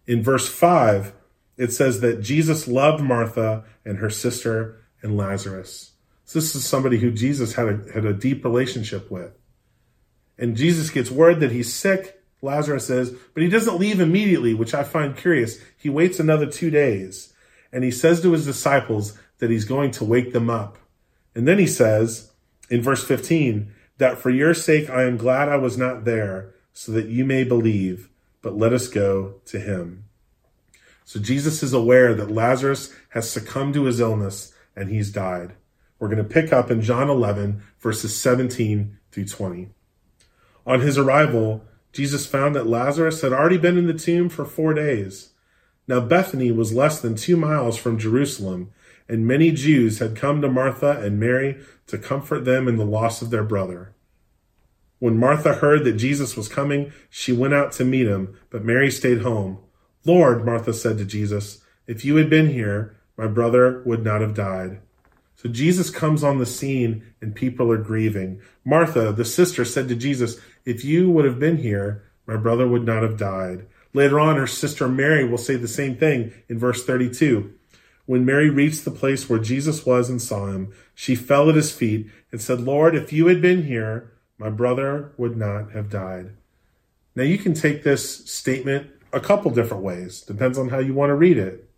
In 0.06 0.24
verse 0.24 0.48
5, 0.48 1.14
it 1.58 1.74
says 1.74 2.02
that 2.02 2.22
Jesus 2.22 2.68
loved 2.68 3.04
Martha 3.04 3.66
and 3.84 3.98
her 3.98 4.10
sister 4.10 4.80
and 5.02 5.18
Lazarus. 5.18 5.92
This 6.34 6.56
is 6.56 6.66
somebody 6.66 6.98
who 6.98 7.12
Jesus 7.12 7.54
had 7.54 7.68
a, 7.68 7.92
had 7.94 8.06
a 8.06 8.14
deep 8.14 8.44
relationship 8.44 9.10
with. 9.10 9.32
And 10.38 10.58
Jesus 10.58 10.90
gets 10.90 11.10
word 11.10 11.40
that 11.40 11.52
he's 11.52 11.74
sick, 11.74 12.22
Lazarus 12.42 12.86
says, 12.86 13.16
but 13.34 13.42
he 13.42 13.50
doesn't 13.50 13.80
leave 13.80 14.00
immediately, 14.00 14.54
which 14.54 14.74
I 14.74 14.84
find 14.84 15.18
curious. 15.18 15.60
He 15.76 15.90
waits 15.90 16.20
another 16.20 16.46
two 16.46 16.70
days 16.70 17.34
and 17.72 17.84
he 17.84 17.92
says 17.92 18.22
to 18.22 18.32
his 18.32 18.46
disciples 18.46 19.18
that 19.40 19.50
he's 19.50 19.66
going 19.66 19.92
to 19.92 20.06
wake 20.06 20.34
them 20.34 20.50
up. 20.50 20.78
And 21.34 21.48
then 21.48 21.60
he 21.60 21.68
says 21.68 22.32
in 22.70 22.82
verse 22.82 23.04
15 23.04 23.74
that 23.98 24.18
for 24.18 24.30
your 24.30 24.54
sake 24.54 24.90
I 24.90 25.04
am 25.04 25.18
glad 25.18 25.50
I 25.50 25.58
was 25.58 25.78
not 25.78 26.06
there 26.06 26.54
so 26.74 26.92
that 26.92 27.08
you 27.08 27.26
may 27.26 27.44
believe, 27.44 28.10
but 28.42 28.58
let 28.58 28.74
us 28.74 28.88
go 28.88 29.36
to 29.46 29.60
him. 29.60 30.04
So 31.04 31.20
Jesus 31.20 31.64
is 31.64 31.74
aware 31.74 32.14
that 32.14 32.30
Lazarus 32.30 32.94
has 33.10 33.30
succumbed 33.30 33.74
to 33.76 33.86
his 33.86 34.00
illness 34.00 34.54
and 34.76 34.90
he's 34.90 35.12
died. 35.12 35.54
We're 36.00 36.10
going 36.10 36.18
to 36.18 36.24
pick 36.24 36.54
up 36.54 36.70
in 36.70 36.82
John 36.82 37.10
11, 37.10 37.62
verses 37.80 38.16
17 38.20 38.98
through 39.12 39.26
20. 39.26 39.70
On 40.66 40.82
his 40.82 40.98
arrival, 40.98 41.64
Jesus 41.92 42.26
found 42.26 42.56
that 42.56 42.68
Lazarus 42.68 43.22
had 43.22 43.34
already 43.34 43.58
been 43.58 43.78
in 43.78 43.88
the 43.88 43.94
tomb 43.94 44.30
for 44.30 44.46
four 44.46 44.74
days. 44.74 45.32
Now 45.88 46.02
Bethany 46.02 46.52
was 46.52 46.74
less 46.74 47.00
than 47.00 47.16
two 47.16 47.38
miles 47.38 47.78
from 47.78 47.98
Jerusalem, 47.98 48.72
and 49.10 49.26
many 49.26 49.52
Jews 49.52 50.00
had 50.00 50.16
come 50.16 50.42
to 50.42 50.50
Martha 50.50 51.00
and 51.00 51.20
Mary 51.20 51.58
to 51.88 51.98
comfort 51.98 52.46
them 52.46 52.68
in 52.68 52.78
the 52.78 52.86
loss 52.86 53.22
of 53.22 53.30
their 53.30 53.44
brother. 53.44 53.94
When 55.00 55.18
Martha 55.18 55.54
heard 55.54 55.86
that 55.86 55.94
Jesus 55.94 56.36
was 56.36 56.50
coming, 56.50 56.92
she 57.10 57.32
went 57.32 57.54
out 57.54 57.72
to 57.74 57.86
meet 57.86 58.08
him, 58.08 58.38
but 58.50 58.66
Mary 58.66 58.92
stayed 58.92 59.22
home. 59.22 59.60
Lord, 60.06 60.46
Martha 60.46 60.74
said 60.74 60.98
to 60.98 61.06
Jesus, 61.06 61.62
if 61.86 62.04
you 62.04 62.16
had 62.18 62.30
been 62.30 62.50
here, 62.50 62.98
my 63.16 63.28
brother 63.28 63.82
would 63.86 64.04
not 64.04 64.22
have 64.22 64.34
died. 64.34 64.82
So 65.38 65.50
Jesus 65.50 65.92
comes 65.92 66.24
on 66.24 66.40
the 66.40 66.48
scene 66.48 67.14
and 67.22 67.34
people 67.34 67.72
are 67.72 67.78
grieving. 67.78 68.42
Martha, 68.66 69.14
the 69.14 69.24
sister, 69.24 69.64
said 69.64 69.88
to 69.88 69.96
Jesus, 69.96 70.40
If 70.66 70.84
you 70.84 71.12
would 71.12 71.26
have 71.26 71.40
been 71.40 71.58
here, 71.58 72.04
my 72.26 72.36
brother 72.38 72.68
would 72.68 72.84
not 72.84 73.04
have 73.04 73.18
died. 73.18 73.68
Later 73.94 74.20
on, 74.20 74.36
her 74.36 74.48
sister 74.48 74.88
Mary 74.88 75.24
will 75.24 75.38
say 75.38 75.56
the 75.56 75.68
same 75.68 75.96
thing 75.96 76.34
in 76.50 76.58
verse 76.58 76.84
32. 76.84 77.54
When 78.08 78.26
Mary 78.26 78.50
reached 78.50 78.84
the 78.84 78.92
place 78.92 79.30
where 79.30 79.40
Jesus 79.40 79.86
was 79.86 80.10
and 80.10 80.22
saw 80.22 80.48
him, 80.48 80.74
she 80.96 81.16
fell 81.16 81.50
at 81.50 81.56
his 81.56 81.72
feet 81.72 82.10
and 82.32 82.42
said, 82.42 82.62
Lord, 82.62 82.96
if 82.96 83.14
you 83.14 83.28
had 83.28 83.42
been 83.42 83.64
here, 83.64 84.14
my 84.40 84.50
brother 84.50 85.14
would 85.18 85.38
not 85.38 85.72
have 85.72 85.90
died. 85.90 86.32
Now 87.16 87.24
you 87.24 87.38
can 87.38 87.54
take 87.54 87.84
this 87.84 88.26
statement 88.30 88.90
a 89.14 89.20
couple 89.20 89.52
different 89.52 89.84
ways. 89.84 90.22
Depends 90.22 90.58
on 90.58 90.70
how 90.70 90.80
you 90.80 90.94
want 90.94 91.10
to 91.12 91.16
read 91.16 91.38
it. 91.38 91.70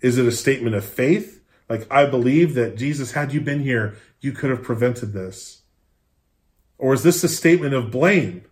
Is 0.00 0.18
it 0.18 0.26
a 0.26 0.32
statement 0.32 0.76
of 0.76 0.84
faith? 0.84 1.40
Like, 1.74 1.90
I 1.90 2.06
believe 2.06 2.54
that 2.54 2.76
Jesus, 2.76 3.10
had 3.12 3.32
you 3.32 3.40
been 3.40 3.58
here, 3.58 3.96
you 4.20 4.30
could 4.30 4.50
have 4.50 4.62
prevented 4.62 5.12
this. 5.12 5.62
Or 6.78 6.94
is 6.94 7.02
this 7.02 7.24
a 7.24 7.28
statement 7.28 7.74
of 7.74 7.90
blame? 7.90 8.44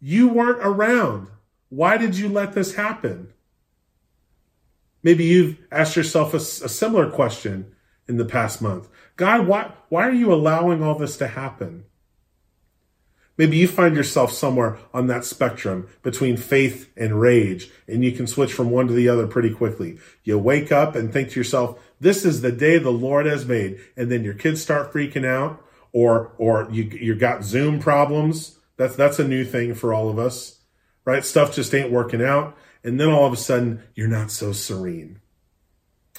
You 0.00 0.28
weren't 0.28 0.60
around. 0.62 1.28
Why 1.68 1.98
did 1.98 2.16
you 2.16 2.30
let 2.30 2.54
this 2.54 2.76
happen? 2.76 3.34
Maybe 5.02 5.24
you've 5.24 5.58
asked 5.70 5.96
yourself 5.96 6.32
a, 6.32 6.38
a, 6.38 6.70
similar 6.70 7.10
question 7.10 7.74
in 8.08 8.16
the 8.16 8.24
past 8.24 8.62
month. 8.62 8.88
God, 9.16 9.46
why, 9.46 9.72
why 9.90 10.08
are 10.08 10.14
you 10.14 10.32
allowing 10.32 10.82
all 10.82 10.94
this 10.94 11.18
to 11.18 11.28
happen? 11.28 11.84
Maybe 13.36 13.56
you 13.56 13.66
find 13.66 13.96
yourself 13.96 14.32
somewhere 14.32 14.78
on 14.92 15.08
that 15.08 15.24
spectrum 15.24 15.88
between 16.02 16.36
faith 16.36 16.92
and 16.96 17.20
rage, 17.20 17.68
and 17.88 18.04
you 18.04 18.12
can 18.12 18.28
switch 18.28 18.52
from 18.52 18.70
one 18.70 18.86
to 18.86 18.92
the 18.92 19.08
other 19.08 19.26
pretty 19.26 19.52
quickly. 19.52 19.98
You 20.22 20.38
wake 20.38 20.70
up 20.70 20.94
and 20.94 21.12
think 21.12 21.30
to 21.30 21.40
yourself, 21.40 21.80
this 21.98 22.24
is 22.24 22.42
the 22.42 22.52
day 22.52 22.78
the 22.78 22.90
Lord 22.90 23.26
has 23.26 23.44
made. 23.44 23.80
And 23.96 24.10
then 24.10 24.22
your 24.22 24.34
kids 24.34 24.62
start 24.62 24.92
freaking 24.92 25.26
out, 25.26 25.60
or, 25.92 26.32
or 26.38 26.68
you, 26.70 26.84
you 26.84 27.14
got 27.16 27.44
Zoom 27.44 27.80
problems. 27.80 28.58
That's, 28.76 28.94
that's 28.94 29.18
a 29.18 29.26
new 29.26 29.44
thing 29.44 29.74
for 29.74 29.92
all 29.92 30.08
of 30.08 30.18
us, 30.18 30.60
right? 31.04 31.24
Stuff 31.24 31.54
just 31.54 31.74
ain't 31.74 31.90
working 31.90 32.22
out. 32.22 32.56
And 32.84 33.00
then 33.00 33.08
all 33.08 33.26
of 33.26 33.32
a 33.32 33.36
sudden, 33.36 33.82
you're 33.94 34.08
not 34.08 34.30
so 34.30 34.52
serene. 34.52 35.20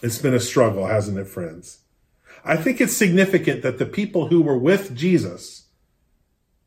It's 0.01 0.17
been 0.17 0.33
a 0.33 0.39
struggle, 0.39 0.87
hasn't 0.87 1.17
it, 1.17 1.27
friends? 1.27 1.79
I 2.43 2.57
think 2.57 2.81
it's 2.81 2.95
significant 2.95 3.61
that 3.61 3.77
the 3.77 3.85
people 3.85 4.27
who 4.27 4.41
were 4.41 4.57
with 4.57 4.95
Jesus, 4.95 5.64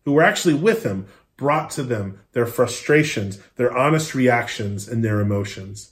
who 0.08 0.14
were 0.14 0.22
actually 0.22 0.54
with 0.54 0.84
him 0.84 1.06
brought 1.36 1.68
to 1.68 1.82
them 1.82 2.18
their 2.32 2.46
frustrations, 2.46 3.38
their 3.56 3.76
honest 3.76 4.14
reactions, 4.14 4.88
and 4.88 5.04
their 5.04 5.20
emotions. 5.20 5.90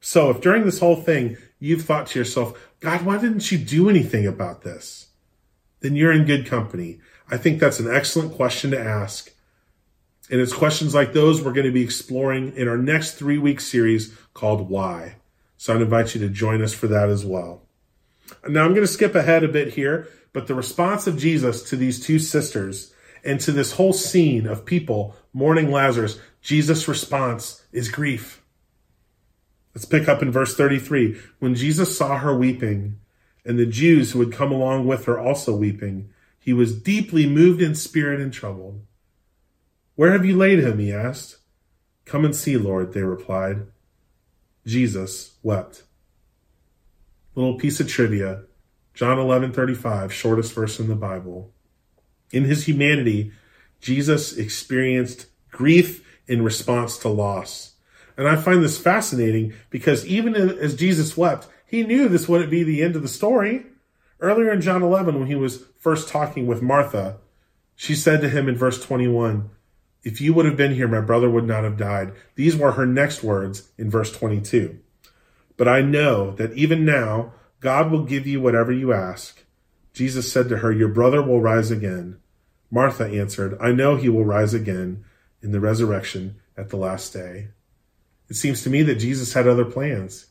So 0.00 0.28
if 0.30 0.40
during 0.40 0.64
this 0.64 0.80
whole 0.80 0.96
thing 0.96 1.36
you've 1.60 1.84
thought 1.84 2.08
to 2.08 2.18
yourself, 2.18 2.58
God, 2.80 3.02
why 3.02 3.16
didn't 3.16 3.52
you 3.52 3.58
do 3.58 3.88
anything 3.88 4.26
about 4.26 4.62
this? 4.62 5.06
Then 5.82 5.94
you're 5.94 6.10
in 6.10 6.24
good 6.24 6.48
company. 6.48 6.98
I 7.30 7.36
think 7.36 7.60
that's 7.60 7.78
an 7.78 7.88
excellent 7.88 8.34
question 8.34 8.72
to 8.72 8.80
ask. 8.80 9.30
And 10.28 10.40
it's 10.40 10.52
questions 10.52 10.96
like 10.96 11.12
those 11.12 11.40
we're 11.40 11.52
going 11.52 11.66
to 11.66 11.72
be 11.72 11.84
exploring 11.84 12.56
in 12.56 12.66
our 12.66 12.76
next 12.76 13.14
three 13.14 13.38
week 13.38 13.60
series 13.60 14.18
called 14.34 14.68
Why. 14.68 15.14
So 15.58 15.72
I'd 15.76 15.80
invite 15.80 16.16
you 16.16 16.20
to 16.22 16.28
join 16.28 16.60
us 16.60 16.74
for 16.74 16.88
that 16.88 17.08
as 17.08 17.24
well. 17.24 17.62
Now 18.48 18.64
I'm 18.64 18.74
going 18.74 18.80
to 18.80 18.88
skip 18.88 19.14
ahead 19.14 19.44
a 19.44 19.48
bit 19.48 19.74
here, 19.74 20.08
but 20.32 20.48
the 20.48 20.56
response 20.56 21.06
of 21.06 21.16
Jesus 21.16 21.62
to 21.70 21.76
these 21.76 22.04
two 22.04 22.18
sisters 22.18 22.90
and 23.24 23.40
to 23.40 23.52
this 23.52 23.72
whole 23.72 23.92
scene 23.92 24.46
of 24.46 24.64
people 24.66 25.16
mourning 25.32 25.70
Lazarus, 25.70 26.18
Jesus' 26.42 26.86
response 26.86 27.64
is 27.72 27.88
grief. 27.88 28.42
Let's 29.74 29.86
pick 29.86 30.08
up 30.08 30.22
in 30.22 30.30
verse 30.30 30.56
33. 30.56 31.18
When 31.40 31.54
Jesus 31.54 31.96
saw 31.96 32.18
her 32.18 32.36
weeping, 32.36 33.00
and 33.44 33.58
the 33.58 33.66
Jews 33.66 34.12
who 34.12 34.20
had 34.20 34.32
come 34.32 34.52
along 34.52 34.86
with 34.86 35.04
her 35.04 35.18
also 35.18 35.54
weeping, 35.54 36.10
he 36.38 36.52
was 36.52 36.78
deeply 36.78 37.26
moved 37.26 37.60
in 37.60 37.74
spirit 37.74 38.20
and 38.20 38.32
troubled. 38.32 38.84
Where 39.96 40.12
have 40.12 40.24
you 40.24 40.36
laid 40.36 40.60
him? 40.60 40.78
he 40.78 40.92
asked. 40.92 41.38
Come 42.04 42.24
and 42.24 42.36
see, 42.36 42.56
Lord, 42.56 42.92
they 42.92 43.02
replied. 43.02 43.66
Jesus 44.66 45.36
wept. 45.42 45.82
Little 47.34 47.58
piece 47.58 47.80
of 47.80 47.88
trivia. 47.88 48.44
John 48.92 49.18
11:35, 49.18 50.12
shortest 50.12 50.52
verse 50.52 50.78
in 50.78 50.88
the 50.88 50.94
Bible. 50.94 51.53
In 52.34 52.46
his 52.46 52.66
humanity, 52.66 53.30
Jesus 53.80 54.36
experienced 54.36 55.26
grief 55.52 56.04
in 56.26 56.42
response 56.42 56.98
to 56.98 57.08
loss. 57.08 57.74
And 58.16 58.26
I 58.26 58.34
find 58.34 58.60
this 58.60 58.76
fascinating 58.76 59.54
because 59.70 60.04
even 60.04 60.34
as 60.34 60.74
Jesus 60.74 61.16
wept, 61.16 61.46
he 61.64 61.84
knew 61.84 62.08
this 62.08 62.28
wouldn't 62.28 62.50
be 62.50 62.64
the 62.64 62.82
end 62.82 62.96
of 62.96 63.02
the 63.02 63.08
story. 63.08 63.66
Earlier 64.18 64.52
in 64.52 64.62
John 64.62 64.82
11, 64.82 65.16
when 65.16 65.28
he 65.28 65.36
was 65.36 65.62
first 65.78 66.08
talking 66.08 66.48
with 66.48 66.60
Martha, 66.60 67.18
she 67.76 67.94
said 67.94 68.20
to 68.22 68.28
him 68.28 68.48
in 68.48 68.56
verse 68.56 68.84
21, 68.84 69.50
If 70.02 70.20
you 70.20 70.34
would 70.34 70.46
have 70.46 70.56
been 70.56 70.74
here, 70.74 70.88
my 70.88 71.00
brother 71.00 71.30
would 71.30 71.46
not 71.46 71.62
have 71.62 71.76
died. 71.76 72.14
These 72.34 72.56
were 72.56 72.72
her 72.72 72.86
next 72.86 73.22
words 73.22 73.70
in 73.78 73.88
verse 73.88 74.10
22. 74.10 74.76
But 75.56 75.68
I 75.68 75.82
know 75.82 76.32
that 76.32 76.52
even 76.54 76.84
now, 76.84 77.34
God 77.60 77.92
will 77.92 78.02
give 78.02 78.26
you 78.26 78.40
whatever 78.40 78.72
you 78.72 78.92
ask. 78.92 79.44
Jesus 79.92 80.32
said 80.32 80.48
to 80.48 80.58
her, 80.58 80.72
Your 80.72 80.88
brother 80.88 81.22
will 81.22 81.40
rise 81.40 81.70
again. 81.70 82.18
Martha 82.74 83.06
answered, 83.06 83.56
I 83.60 83.70
know 83.70 83.94
he 83.94 84.08
will 84.08 84.24
rise 84.24 84.52
again 84.52 85.04
in 85.40 85.52
the 85.52 85.60
resurrection 85.60 86.40
at 86.56 86.70
the 86.70 86.76
last 86.76 87.12
day. 87.12 87.50
It 88.28 88.34
seems 88.34 88.64
to 88.64 88.70
me 88.70 88.82
that 88.82 88.96
Jesus 88.96 89.32
had 89.32 89.46
other 89.46 89.64
plans. 89.64 90.26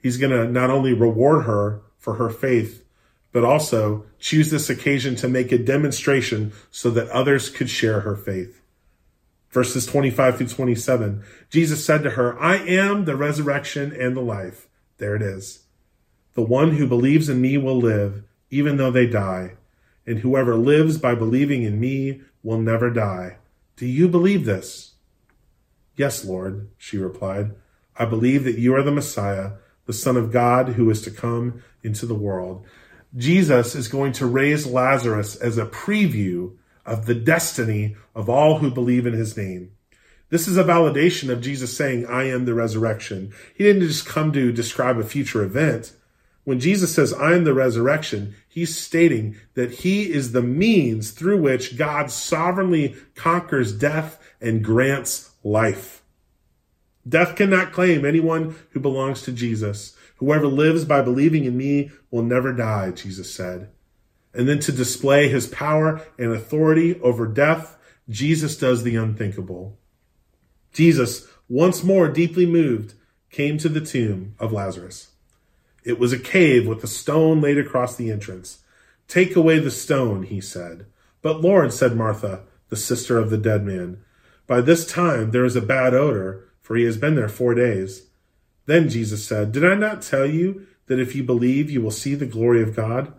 He's 0.00 0.16
going 0.16 0.30
to 0.30 0.48
not 0.48 0.70
only 0.70 0.92
reward 0.92 1.46
her 1.46 1.82
for 1.98 2.14
her 2.14 2.30
faith, 2.30 2.84
but 3.32 3.42
also 3.42 4.06
choose 4.20 4.52
this 4.52 4.70
occasion 4.70 5.16
to 5.16 5.28
make 5.28 5.50
a 5.50 5.58
demonstration 5.58 6.52
so 6.70 6.90
that 6.90 7.08
others 7.08 7.50
could 7.50 7.68
share 7.68 8.02
her 8.02 8.14
faith. 8.14 8.62
Verses 9.50 9.84
25 9.84 10.36
through 10.36 10.46
27, 10.46 11.24
Jesus 11.50 11.84
said 11.84 12.04
to 12.04 12.10
her, 12.10 12.40
I 12.40 12.58
am 12.58 13.04
the 13.04 13.16
resurrection 13.16 13.92
and 13.92 14.16
the 14.16 14.20
life. 14.20 14.68
There 14.98 15.16
it 15.16 15.22
is. 15.22 15.64
The 16.34 16.42
one 16.42 16.76
who 16.76 16.86
believes 16.86 17.28
in 17.28 17.40
me 17.40 17.58
will 17.58 17.78
live, 17.78 18.22
even 18.48 18.76
though 18.76 18.92
they 18.92 19.08
die 19.08 19.56
and 20.06 20.18
whoever 20.18 20.56
lives 20.56 20.98
by 20.98 21.14
believing 21.14 21.62
in 21.62 21.80
me 21.80 22.22
will 22.42 22.58
never 22.58 22.90
die. 22.90 23.38
Do 23.76 23.86
you 23.86 24.08
believe 24.08 24.44
this? 24.44 24.92
Yes, 25.96 26.24
Lord, 26.24 26.68
she 26.76 26.98
replied. 26.98 27.54
I 27.96 28.04
believe 28.04 28.44
that 28.44 28.58
you 28.58 28.74
are 28.74 28.82
the 28.82 28.90
Messiah, 28.90 29.52
the 29.86 29.92
Son 29.92 30.16
of 30.16 30.32
God 30.32 30.70
who 30.70 30.90
is 30.90 31.02
to 31.02 31.10
come 31.10 31.62
into 31.82 32.06
the 32.06 32.14
world. 32.14 32.66
Jesus 33.16 33.74
is 33.74 33.88
going 33.88 34.12
to 34.14 34.26
raise 34.26 34.66
Lazarus 34.66 35.36
as 35.36 35.56
a 35.56 35.66
preview 35.66 36.56
of 36.84 37.06
the 37.06 37.14
destiny 37.14 37.96
of 38.14 38.28
all 38.28 38.58
who 38.58 38.70
believe 38.70 39.06
in 39.06 39.14
his 39.14 39.36
name. 39.36 39.70
This 40.30 40.48
is 40.48 40.56
a 40.56 40.64
validation 40.64 41.30
of 41.30 41.40
Jesus 41.40 41.76
saying, 41.76 42.06
I 42.06 42.24
am 42.24 42.44
the 42.44 42.54
resurrection. 42.54 43.32
He 43.54 43.62
didn't 43.62 43.86
just 43.86 44.06
come 44.06 44.32
to 44.32 44.52
describe 44.52 44.98
a 44.98 45.04
future 45.04 45.44
event. 45.44 45.92
When 46.44 46.60
Jesus 46.60 46.94
says, 46.94 47.12
I 47.12 47.32
am 47.34 47.44
the 47.44 47.54
resurrection, 47.54 48.34
he's 48.46 48.76
stating 48.76 49.36
that 49.54 49.70
he 49.70 50.12
is 50.12 50.32
the 50.32 50.42
means 50.42 51.10
through 51.10 51.40
which 51.40 51.76
God 51.76 52.10
sovereignly 52.10 52.96
conquers 53.14 53.72
death 53.72 54.22
and 54.40 54.62
grants 54.62 55.32
life. 55.42 56.02
Death 57.08 57.36
cannot 57.36 57.72
claim 57.72 58.04
anyone 58.04 58.56
who 58.70 58.80
belongs 58.80 59.22
to 59.22 59.32
Jesus. 59.32 59.96
Whoever 60.16 60.46
lives 60.46 60.84
by 60.84 61.02
believing 61.02 61.44
in 61.44 61.56
me 61.56 61.90
will 62.10 62.22
never 62.22 62.52
die, 62.52 62.90
Jesus 62.92 63.34
said. 63.34 63.70
And 64.34 64.48
then 64.48 64.58
to 64.60 64.72
display 64.72 65.28
his 65.28 65.46
power 65.46 66.02
and 66.18 66.32
authority 66.32 67.00
over 67.00 67.26
death, 67.26 67.78
Jesus 68.08 68.56
does 68.56 68.82
the 68.82 68.96
unthinkable. 68.96 69.78
Jesus, 70.72 71.26
once 71.48 71.84
more 71.84 72.08
deeply 72.08 72.46
moved, 72.46 72.94
came 73.30 73.58
to 73.58 73.68
the 73.68 73.80
tomb 73.80 74.34
of 74.38 74.52
Lazarus. 74.52 75.10
It 75.84 75.98
was 75.98 76.12
a 76.12 76.18
cave 76.18 76.66
with 76.66 76.82
a 76.82 76.88
stone 76.88 77.40
laid 77.40 77.58
across 77.58 77.94
the 77.94 78.10
entrance. 78.10 78.60
Take 79.06 79.36
away 79.36 79.58
the 79.58 79.70
stone, 79.70 80.24
he 80.24 80.40
said. 80.40 80.86
But 81.22 81.42
Lord, 81.42 81.72
said 81.72 81.94
Martha, 81.96 82.42
the 82.70 82.76
sister 82.76 83.18
of 83.18 83.30
the 83.30 83.38
dead 83.38 83.64
man, 83.64 83.98
by 84.46 84.60
this 84.60 84.86
time 84.86 85.30
there 85.30 85.44
is 85.44 85.56
a 85.56 85.62
bad 85.62 85.94
odor, 85.94 86.48
for 86.60 86.76
he 86.76 86.84
has 86.84 86.96
been 86.96 87.14
there 87.14 87.28
four 87.28 87.54
days. 87.54 88.08
Then 88.66 88.88
Jesus 88.88 89.26
said, 89.26 89.52
Did 89.52 89.64
I 89.64 89.74
not 89.74 90.02
tell 90.02 90.26
you 90.26 90.66
that 90.86 90.98
if 90.98 91.14
you 91.14 91.22
believe, 91.22 91.70
you 91.70 91.82
will 91.82 91.90
see 91.90 92.14
the 92.14 92.26
glory 92.26 92.62
of 92.62 92.74
God? 92.74 93.12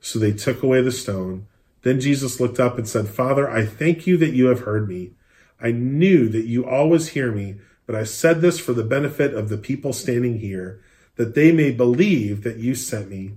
So 0.00 0.18
they 0.18 0.32
took 0.32 0.62
away 0.62 0.82
the 0.82 0.92
stone. 0.92 1.46
Then 1.82 2.00
Jesus 2.00 2.40
looked 2.40 2.60
up 2.60 2.76
and 2.76 2.88
said, 2.88 3.08
Father, 3.08 3.50
I 3.50 3.64
thank 3.64 4.06
you 4.06 4.16
that 4.18 4.34
you 4.34 4.46
have 4.46 4.60
heard 4.60 4.88
me. 4.88 5.12
I 5.60 5.70
knew 5.72 6.28
that 6.28 6.46
you 6.46 6.66
always 6.66 7.08
hear 7.08 7.32
me, 7.32 7.56
but 7.86 7.94
I 7.94 8.04
said 8.04 8.40
this 8.40 8.58
for 8.58 8.72
the 8.72 8.84
benefit 8.84 9.34
of 9.34 9.48
the 9.48 9.58
people 9.58 9.92
standing 9.92 10.38
here, 10.38 10.82
that 11.16 11.34
they 11.34 11.52
may 11.52 11.70
believe 11.70 12.42
that 12.42 12.56
you 12.56 12.74
sent 12.74 13.10
me. 13.10 13.34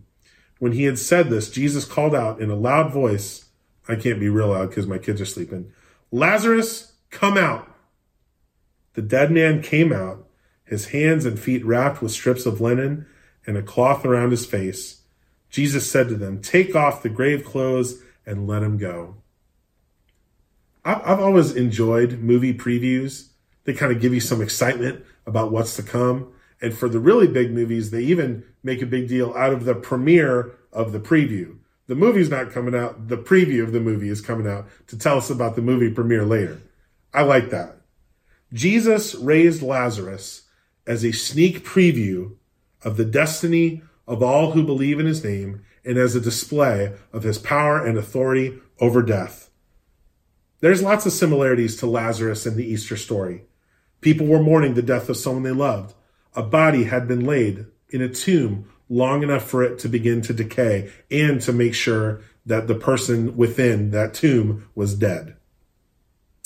When 0.60 0.72
he 0.72 0.84
had 0.84 0.98
said 0.98 1.30
this, 1.30 1.50
Jesus 1.50 1.86
called 1.86 2.16
out 2.16 2.40
in 2.40 2.50
a 2.50 2.56
loud 2.56 2.92
voice, 2.92 3.46
I 3.88 3.96
can't 3.96 4.20
be 4.20 4.30
real 4.30 4.50
loud 4.50 4.70
because 4.70 4.88
my 4.88 4.98
kids 4.98 5.20
are 5.20 5.26
sleeping, 5.26 5.72
Lazarus, 6.12 6.94
come 7.10 7.38
out. 7.38 7.70
The 8.94 9.02
dead 9.02 9.32
man 9.32 9.62
came 9.62 9.92
out, 9.92 10.28
his 10.64 10.88
hands 10.88 11.26
and 11.26 11.40
feet 11.40 11.66
wrapped 11.66 12.02
with 12.02 12.12
strips 12.12 12.46
of 12.46 12.62
linen 12.62 13.08
and 13.46 13.58
a 13.58 13.64
cloth 13.64 14.06
around 14.06 14.32
his 14.32 14.46
face. 14.46 15.02
Jesus 15.50 15.90
said 15.90 16.10
to 16.10 16.16
them, 16.16 16.42
Take 16.42 16.76
off 16.76 17.04
the 17.04 17.10
grave 17.10 17.44
clothes 17.44 18.02
and 18.26 18.48
let 18.48 18.64
him 18.64 18.78
go. 18.78 19.16
I've 20.86 21.20
always 21.20 21.56
enjoyed 21.56 22.20
movie 22.20 22.54
previews. 22.54 23.30
They 23.64 23.74
kind 23.74 23.92
of 23.94 24.02
give 24.02 24.14
you 24.14 24.20
some 24.20 24.42
excitement 24.42 25.06
about 25.26 25.52
what's 25.52 25.78
to 25.78 25.84
come. 25.84 26.33
And 26.64 26.74
for 26.74 26.88
the 26.88 27.00
really 27.00 27.28
big 27.28 27.52
movies, 27.52 27.92
they 27.92 28.04
even 28.04 28.46
make 28.64 28.82
a 28.82 28.86
big 28.86 29.10
deal 29.10 29.34
out 29.34 29.52
of 29.52 29.66
the 29.66 29.76
premiere 29.76 30.54
of 30.72 30.94
the 30.94 31.00
preview. 31.00 31.58
The 31.88 31.96
movie's 31.96 32.30
not 32.30 32.52
coming 32.52 32.74
out. 32.74 33.10
The 33.10 33.18
preview 33.18 33.64
of 33.64 33.74
the 33.74 33.82
movie 33.82 34.08
is 34.08 34.22
coming 34.22 34.48
out 34.48 34.70
to 34.88 34.98
tell 34.98 35.18
us 35.18 35.30
about 35.30 35.58
the 35.58 35.62
movie 35.62 35.90
premiere 35.90 36.26
later. 36.26 36.62
I 37.14 37.24
like 37.24 37.50
that. 37.50 37.82
Jesus 38.54 39.14
raised 39.14 39.62
Lazarus 39.62 40.44
as 40.88 41.04
a 41.04 41.12
sneak 41.12 41.66
preview 41.66 42.38
of 42.82 42.96
the 42.96 43.04
destiny 43.06 43.82
of 44.08 44.24
all 44.24 44.52
who 44.52 44.64
believe 44.64 45.02
in 45.02 45.06
his 45.06 45.22
name 45.22 45.66
and 45.84 45.98
as 45.98 46.16
a 46.16 46.22
display 46.22 46.94
of 47.12 47.24
his 47.24 47.38
power 47.38 47.86
and 47.86 47.98
authority 47.98 48.58
over 48.80 49.02
death. 49.02 49.50
There's 50.62 50.82
lots 50.82 51.06
of 51.06 51.12
similarities 51.12 51.76
to 51.78 51.88
Lazarus 51.88 52.46
in 52.46 52.56
the 52.56 52.66
Easter 52.66 52.96
story. 52.96 53.44
People 54.00 54.28
were 54.28 54.42
mourning 54.42 54.76
the 54.76 54.82
death 54.82 55.10
of 55.10 55.18
someone 55.18 55.44
they 55.44 55.52
loved. 55.52 55.94
A 56.36 56.44
body 56.44 56.86
had 56.86 57.08
been 57.08 57.26
laid 57.26 57.66
in 57.90 58.02
a 58.02 58.10
tomb 58.10 58.70
long 58.90 59.24
enough 59.24 59.44
for 59.44 59.64
it 59.64 59.80
to 59.80 59.88
begin 59.88 60.22
to 60.22 60.34
decay 60.34 60.92
and 61.10 61.42
to 61.42 61.54
make 61.54 61.74
sure 61.74 62.22
that 62.46 62.68
the 62.68 62.76
person 62.76 63.38
within 63.38 63.92
that 63.92 64.14
tomb 64.14 64.68
was 64.76 64.96
dead. 64.96 65.36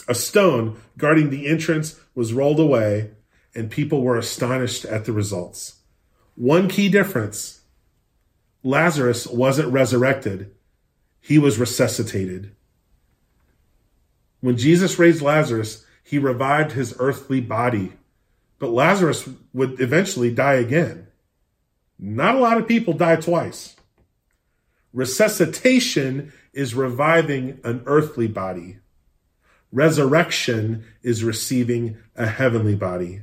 A 0.08 0.16
stone 0.16 0.80
guarding 0.98 1.30
the 1.30 1.48
entrance 1.48 2.00
was 2.16 2.34
rolled 2.34 2.60
away, 2.60 3.12
and 3.54 3.72
people 3.72 4.02
were 4.02 4.18
astonished 4.18 4.86
at 4.86 5.06
the 5.06 5.12
results. 5.12 5.78
One 6.36 6.70
key 6.70 6.88
difference 6.90 7.62
Lazarus 8.64 9.28
wasn't 9.28 9.72
resurrected, 9.72 10.54
he 11.20 11.40
was 11.40 11.58
resuscitated. 11.58 12.56
When 14.40 14.58
Jesus 14.58 15.00
raised 15.00 15.22
Lazarus, 15.22 15.86
he 16.04 16.18
revived 16.18 16.72
his 16.72 16.96
earthly 17.00 17.42
body, 17.42 17.94
but 18.60 18.72
Lazarus 18.72 19.28
would 19.54 19.80
eventually 19.80 20.32
die 20.32 20.56
again. 20.56 21.08
Not 22.00 22.36
a 22.36 22.40
lot 22.40 22.58
of 22.58 22.68
people 22.68 22.94
die 22.94 23.16
twice. 23.16 23.76
Resuscitation 24.94 26.34
is 26.54 26.76
reviving 26.76 27.60
an 27.64 27.84
earthly 27.86 28.28
body. 28.28 28.78
Resurrection 29.72 30.86
is 31.04 31.24
receiving 31.24 31.98
a 32.16 32.28
heavenly 32.28 32.76
body. 32.76 33.22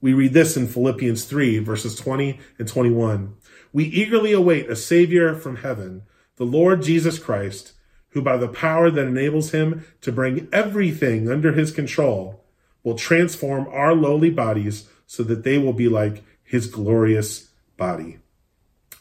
We 0.00 0.14
read 0.14 0.32
this 0.32 0.56
in 0.56 0.66
Philippians 0.66 1.24
3, 1.24 1.58
verses 1.58 1.94
20 1.96 2.40
and 2.58 2.66
21. 2.66 3.34
We 3.72 3.84
eagerly 3.84 4.32
await 4.32 4.68
a 4.68 4.74
Savior 4.74 5.34
from 5.34 5.56
heaven, 5.56 6.02
the 6.36 6.44
Lord 6.44 6.82
Jesus 6.82 7.18
Christ 7.18 7.74
who 8.12 8.22
by 8.22 8.36
the 8.36 8.48
power 8.48 8.90
that 8.90 9.06
enables 9.06 9.50
him 9.50 9.84
to 10.00 10.12
bring 10.12 10.48
everything 10.52 11.30
under 11.30 11.52
his 11.52 11.72
control 11.72 12.41
will 12.84 12.96
transform 12.96 13.66
our 13.68 13.94
lowly 13.94 14.30
bodies 14.30 14.88
so 15.06 15.22
that 15.22 15.44
they 15.44 15.58
will 15.58 15.72
be 15.72 15.88
like 15.88 16.24
his 16.42 16.66
glorious 16.66 17.50
body. 17.76 18.18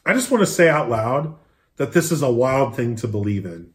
I 0.05 0.13
just 0.13 0.31
want 0.31 0.41
to 0.41 0.51
say 0.51 0.69
out 0.69 0.89
loud 0.89 1.35
that 1.77 1.93
this 1.93 2.11
is 2.11 2.21
a 2.21 2.31
wild 2.31 2.75
thing 2.75 2.95
to 2.97 3.07
believe 3.07 3.45
in. 3.45 3.73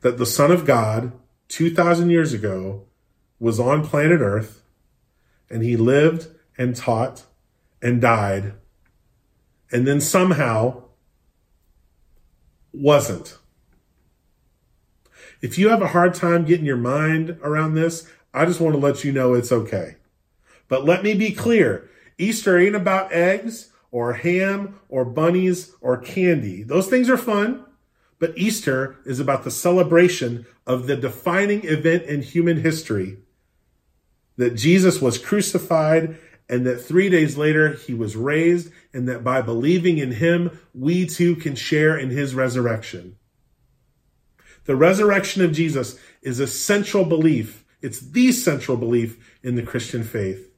That 0.00 0.18
the 0.18 0.26
Son 0.26 0.50
of 0.50 0.64
God, 0.64 1.12
2,000 1.48 2.10
years 2.10 2.32
ago, 2.32 2.84
was 3.38 3.60
on 3.60 3.86
planet 3.86 4.20
Earth 4.20 4.62
and 5.50 5.62
he 5.62 5.76
lived 5.76 6.28
and 6.56 6.74
taught 6.74 7.24
and 7.82 8.00
died 8.00 8.54
and 9.74 9.88
then 9.88 10.00
somehow 10.00 10.84
wasn't. 12.72 13.38
If 15.40 15.58
you 15.58 15.68
have 15.68 15.82
a 15.82 15.88
hard 15.88 16.14
time 16.14 16.44
getting 16.44 16.64
your 16.64 16.76
mind 16.76 17.38
around 17.42 17.74
this, 17.74 18.08
I 18.34 18.44
just 18.44 18.60
want 18.60 18.74
to 18.74 18.80
let 18.80 19.04
you 19.04 19.12
know 19.12 19.34
it's 19.34 19.52
okay. 19.52 19.96
But 20.68 20.84
let 20.84 21.02
me 21.02 21.14
be 21.14 21.32
clear 21.32 21.88
Easter 22.18 22.58
ain't 22.58 22.74
about 22.74 23.12
eggs 23.12 23.70
or 23.90 24.14
ham 24.14 24.80
or 24.88 25.04
bunnies 25.04 25.72
or 25.80 25.96
candy. 25.96 26.62
Those 26.62 26.88
things 26.88 27.08
are 27.08 27.16
fun, 27.16 27.64
but 28.18 28.36
Easter 28.36 28.96
is 29.06 29.20
about 29.20 29.44
the 29.44 29.50
celebration 29.50 30.46
of 30.66 30.86
the 30.86 30.96
defining 30.96 31.64
event 31.64 32.04
in 32.04 32.22
human 32.22 32.60
history 32.60 33.18
that 34.36 34.56
Jesus 34.56 35.00
was 35.00 35.18
crucified 35.18 36.18
and 36.48 36.66
that 36.66 36.78
three 36.78 37.08
days 37.08 37.36
later 37.36 37.72
he 37.72 37.94
was 37.94 38.16
raised, 38.16 38.70
and 38.92 39.08
that 39.08 39.24
by 39.24 39.40
believing 39.40 39.98
in 39.98 40.12
him, 40.12 40.60
we 40.74 41.06
too 41.06 41.36
can 41.36 41.54
share 41.54 41.96
in 41.96 42.10
his 42.10 42.34
resurrection. 42.34 43.16
The 44.66 44.76
resurrection 44.76 45.42
of 45.42 45.52
Jesus 45.52 45.98
is 46.22 46.40
a 46.40 46.46
central 46.46 47.04
belief. 47.04 47.63
It's 47.84 48.00
the 48.00 48.32
central 48.32 48.78
belief 48.78 49.36
in 49.42 49.56
the 49.56 49.62
Christian 49.62 50.04
faith. 50.04 50.50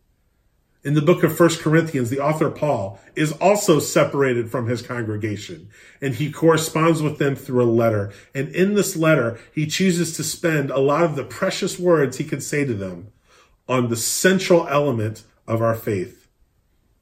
In 0.85 0.95
the 0.95 1.03
book 1.03 1.25
of 1.25 1.37
First 1.37 1.61
Corinthians, 1.61 2.09
the 2.09 2.21
author 2.21 2.49
Paul 2.53 3.01
is 3.17 3.33
also 3.33 3.81
separated 3.81 4.49
from 4.49 4.69
his 4.69 4.81
congregation 4.81 5.69
and 6.01 6.15
he 6.15 6.31
corresponds 6.31 7.03
with 7.03 7.19
them 7.19 7.35
through 7.35 7.65
a 7.65 7.67
letter. 7.67 8.13
And 8.33 8.55
in 8.55 8.75
this 8.75 8.95
letter, 8.95 9.41
he 9.53 9.67
chooses 9.67 10.17
to 10.17 10.23
spend 10.23 10.71
a 10.71 10.79
lot 10.79 11.03
of 11.03 11.17
the 11.17 11.25
precious 11.25 11.81
words 11.81 12.19
he 12.19 12.23
could 12.23 12.45
say 12.45 12.65
to 12.65 12.75
them 12.75 13.09
on 13.69 13.89
the 13.89 13.97
central 13.97 14.69
element 14.69 15.25
of 15.49 15.61
our 15.61 15.75
faith. 15.75 16.29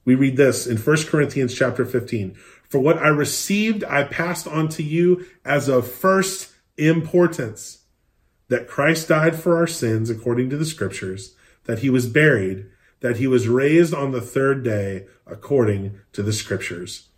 We 0.07 0.15
read 0.15 0.39
this 0.39 0.67
in 0.67 0.79
1 0.79 0.97
Corinthians 1.05 1.55
chapter 1.55 1.85
15. 1.85 2.35
For 2.67 2.79
what 2.79 2.97
I 2.97 3.09
received, 3.09 3.85
I 3.85 4.05
passed 4.05 4.49
on 4.49 4.71
to 4.71 4.83
you 4.83 5.27
as 5.45 5.69
of 5.69 5.87
first 5.87 6.51
importance 6.79 7.84
that 8.49 8.69
Christ 8.69 9.09
died 9.09 9.37
for 9.37 9.57
our 9.57 9.67
sins 9.67 10.11
according 10.11 10.51
to 10.51 10.57
the 10.57 10.67
scriptures, 10.67 11.35
that 11.65 11.81
he 11.81 11.91
was 11.91 12.07
buried, 12.07 12.67
that 13.01 13.17
he 13.17 13.27
was 13.27 13.49
raised 13.49 13.95
on 13.95 14.13
the 14.13 14.21
third 14.21 14.63
day 14.63 15.07
according 15.27 15.99
to 16.13 16.23
the 16.23 16.33
scriptures. 16.33 17.09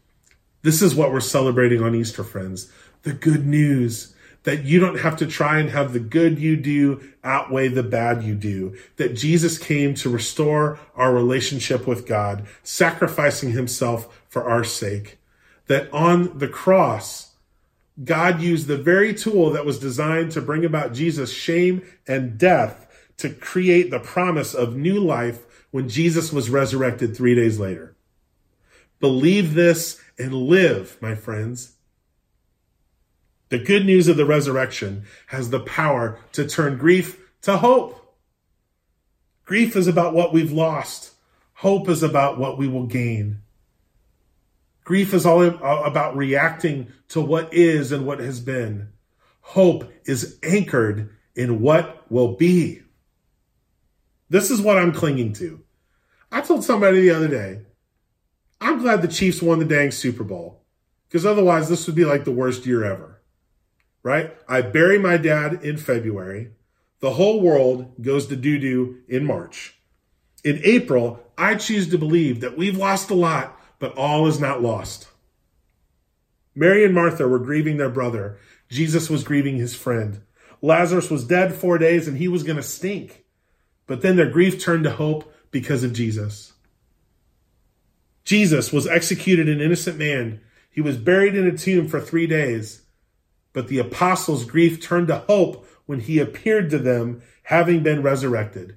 This 0.62 0.82
is 0.82 0.94
what 0.94 1.12
we're 1.12 1.20
celebrating 1.20 1.82
on 1.82 1.94
Easter, 1.94 2.24
friends. 2.24 2.70
The 3.02 3.12
good 3.12 3.46
news 3.46 4.14
that 4.46 4.64
you 4.64 4.78
don't 4.78 5.00
have 5.00 5.16
to 5.16 5.26
try 5.26 5.58
and 5.58 5.70
have 5.70 5.92
the 5.92 6.00
good 6.00 6.38
you 6.38 6.56
do 6.56 7.02
outweigh 7.24 7.68
the 7.68 7.82
bad 7.82 8.22
you 8.22 8.34
do. 8.34 8.76
That 8.96 9.14
Jesus 9.14 9.58
came 9.58 9.94
to 9.94 10.08
restore 10.08 10.78
our 10.94 11.12
relationship 11.12 11.86
with 11.86 12.06
God, 12.06 12.46
sacrificing 12.62 13.50
himself 13.50 14.22
for 14.28 14.48
our 14.48 14.62
sake. 14.62 15.18
That 15.66 15.92
on 15.92 16.38
the 16.38 16.48
cross, 16.48 17.32
God 18.02 18.42
used 18.42 18.66
the 18.66 18.76
very 18.76 19.14
tool 19.14 19.50
that 19.50 19.64
was 19.64 19.78
designed 19.78 20.32
to 20.32 20.42
bring 20.42 20.64
about 20.64 20.92
Jesus' 20.92 21.32
shame 21.32 21.82
and 22.06 22.36
death 22.36 22.86
to 23.18 23.30
create 23.30 23.90
the 23.90 23.98
promise 23.98 24.54
of 24.54 24.76
new 24.76 25.00
life 25.00 25.66
when 25.70 25.88
Jesus 25.88 26.32
was 26.32 26.50
resurrected 26.50 27.16
three 27.16 27.34
days 27.34 27.58
later. 27.58 27.96
Believe 29.00 29.54
this 29.54 30.00
and 30.18 30.34
live, 30.34 30.98
my 31.00 31.14
friends. 31.14 31.72
The 33.48 33.58
good 33.58 33.86
news 33.86 34.08
of 34.08 34.16
the 34.16 34.26
resurrection 34.26 35.04
has 35.28 35.50
the 35.50 35.60
power 35.60 36.18
to 36.32 36.46
turn 36.46 36.78
grief 36.78 37.30
to 37.42 37.58
hope. 37.58 38.14
Grief 39.44 39.76
is 39.76 39.86
about 39.86 40.14
what 40.14 40.32
we've 40.32 40.52
lost. 40.52 41.12
Hope 41.54 41.88
is 41.88 42.02
about 42.02 42.38
what 42.38 42.58
we 42.58 42.68
will 42.68 42.86
gain. 42.86 43.42
Grief 44.86 45.12
is 45.14 45.26
all 45.26 45.42
uh, 45.42 45.82
about 45.84 46.16
reacting 46.16 46.92
to 47.08 47.20
what 47.20 47.52
is 47.52 47.90
and 47.90 48.06
what 48.06 48.20
has 48.20 48.38
been. 48.38 48.88
Hope 49.40 49.92
is 50.04 50.38
anchored 50.44 51.10
in 51.34 51.60
what 51.60 52.08
will 52.08 52.36
be. 52.36 52.82
This 54.30 54.48
is 54.48 54.60
what 54.60 54.78
I'm 54.78 54.92
clinging 54.92 55.32
to. 55.34 55.60
I 56.30 56.40
told 56.40 56.62
somebody 56.62 57.00
the 57.00 57.10
other 57.10 57.26
day, 57.26 57.62
I'm 58.60 58.78
glad 58.78 59.02
the 59.02 59.08
Chiefs 59.08 59.42
won 59.42 59.58
the 59.58 59.64
dang 59.64 59.90
Super 59.90 60.22
Bowl 60.22 60.62
because 61.08 61.26
otherwise 61.26 61.68
this 61.68 61.84
would 61.88 61.96
be 61.96 62.04
like 62.04 62.24
the 62.24 62.30
worst 62.30 62.64
year 62.64 62.84
ever. 62.84 63.20
Right? 64.04 64.36
I 64.48 64.60
bury 64.60 65.00
my 65.00 65.16
dad 65.16 65.64
in 65.64 65.78
February. 65.78 66.52
The 67.00 67.14
whole 67.14 67.40
world 67.40 68.00
goes 68.00 68.28
to 68.28 68.36
doo 68.36 68.60
doo 68.60 68.98
in 69.08 69.24
March. 69.24 69.80
In 70.44 70.60
April, 70.62 71.24
I 71.36 71.56
choose 71.56 71.88
to 71.88 71.98
believe 71.98 72.38
that 72.40 72.56
we've 72.56 72.76
lost 72.76 73.10
a 73.10 73.14
lot 73.14 73.55
but 73.78 73.96
all 73.96 74.26
is 74.26 74.40
not 74.40 74.62
lost. 74.62 75.08
Mary 76.54 76.84
and 76.84 76.94
Martha 76.94 77.28
were 77.28 77.38
grieving 77.38 77.76
their 77.76 77.90
brother. 77.90 78.38
Jesus 78.68 79.10
was 79.10 79.24
grieving 79.24 79.56
his 79.56 79.74
friend. 79.74 80.22
Lazarus 80.62 81.10
was 81.10 81.26
dead 81.26 81.54
four 81.54 81.78
days 81.78 82.08
and 82.08 82.16
he 82.16 82.28
was 82.28 82.42
going 82.42 82.56
to 82.56 82.62
stink. 82.62 83.24
But 83.86 84.02
then 84.02 84.16
their 84.16 84.30
grief 84.30 84.60
turned 84.60 84.84
to 84.84 84.90
hope 84.90 85.32
because 85.50 85.84
of 85.84 85.92
Jesus. 85.92 86.54
Jesus 88.24 88.72
was 88.72 88.86
executed 88.86 89.48
an 89.48 89.60
innocent 89.60 89.98
man. 89.98 90.40
He 90.70 90.80
was 90.80 90.96
buried 90.96 91.36
in 91.36 91.46
a 91.46 91.56
tomb 91.56 91.88
for 91.88 92.00
three 92.00 92.26
days. 92.26 92.82
But 93.52 93.68
the 93.68 93.78
apostles' 93.78 94.44
grief 94.44 94.82
turned 94.82 95.08
to 95.08 95.18
hope 95.18 95.66
when 95.86 96.00
he 96.00 96.18
appeared 96.18 96.70
to 96.70 96.78
them, 96.78 97.22
having 97.44 97.82
been 97.82 98.02
resurrected. 98.02 98.76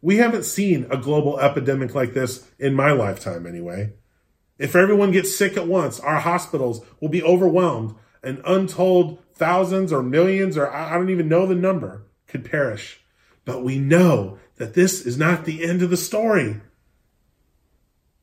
We 0.00 0.16
haven't 0.16 0.44
seen 0.44 0.86
a 0.90 0.96
global 0.96 1.38
epidemic 1.38 1.94
like 1.94 2.12
this 2.12 2.50
in 2.58 2.74
my 2.74 2.90
lifetime, 2.90 3.46
anyway. 3.46 3.92
If 4.58 4.76
everyone 4.76 5.10
gets 5.10 5.34
sick 5.34 5.56
at 5.56 5.66
once, 5.66 5.98
our 6.00 6.20
hospitals 6.20 6.84
will 7.00 7.08
be 7.08 7.22
overwhelmed 7.22 7.94
and 8.22 8.40
untold 8.44 9.18
thousands 9.34 9.92
or 9.92 10.02
millions, 10.02 10.56
or 10.56 10.72
I 10.72 10.94
don't 10.94 11.10
even 11.10 11.28
know 11.28 11.46
the 11.46 11.54
number, 11.54 12.02
could 12.26 12.48
perish. 12.48 13.00
But 13.44 13.64
we 13.64 13.78
know 13.78 14.38
that 14.56 14.74
this 14.74 15.04
is 15.04 15.18
not 15.18 15.44
the 15.44 15.64
end 15.64 15.82
of 15.82 15.90
the 15.90 15.96
story. 15.96 16.60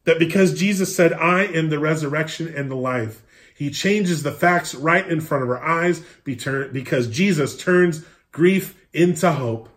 That 0.05 0.19
because 0.19 0.57
Jesus 0.57 0.95
said, 0.95 1.11
I 1.13 1.43
am 1.43 1.69
the 1.69 1.79
resurrection 1.79 2.47
and 2.47 2.71
the 2.71 2.75
life, 2.75 3.23
he 3.53 3.69
changes 3.69 4.23
the 4.23 4.31
facts 4.31 4.73
right 4.73 5.05
in 5.05 5.19
front 5.19 5.43
of 5.43 5.49
our 5.49 5.61
eyes 5.61 6.01
because 6.23 7.07
Jesus 7.09 7.57
turns 7.57 8.05
grief 8.31 8.79
into 8.93 9.33
hope. 9.33 9.67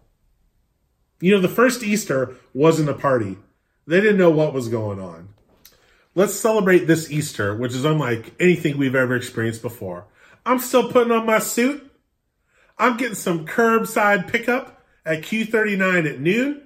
You 1.20 1.34
know, 1.34 1.40
the 1.40 1.48
first 1.48 1.82
Easter 1.82 2.36
wasn't 2.54 2.88
a 2.88 2.94
party. 2.94 3.38
They 3.86 4.00
didn't 4.00 4.18
know 4.18 4.30
what 4.30 4.54
was 4.54 4.68
going 4.68 5.00
on. 5.00 5.30
Let's 6.14 6.34
celebrate 6.34 6.86
this 6.86 7.10
Easter, 7.10 7.56
which 7.56 7.72
is 7.72 7.86
unlike 7.86 8.34
anything 8.38 8.76
we've 8.76 8.94
ever 8.94 9.16
experienced 9.16 9.62
before. 9.62 10.04
I'm 10.44 10.58
still 10.58 10.92
putting 10.92 11.10
on 11.10 11.24
my 11.24 11.38
suit. 11.38 11.90
I'm 12.78 12.98
getting 12.98 13.14
some 13.14 13.46
curbside 13.46 14.30
pickup 14.30 14.84
at 15.06 15.22
Q39 15.22 16.10
at 16.10 16.20
noon. 16.20 16.62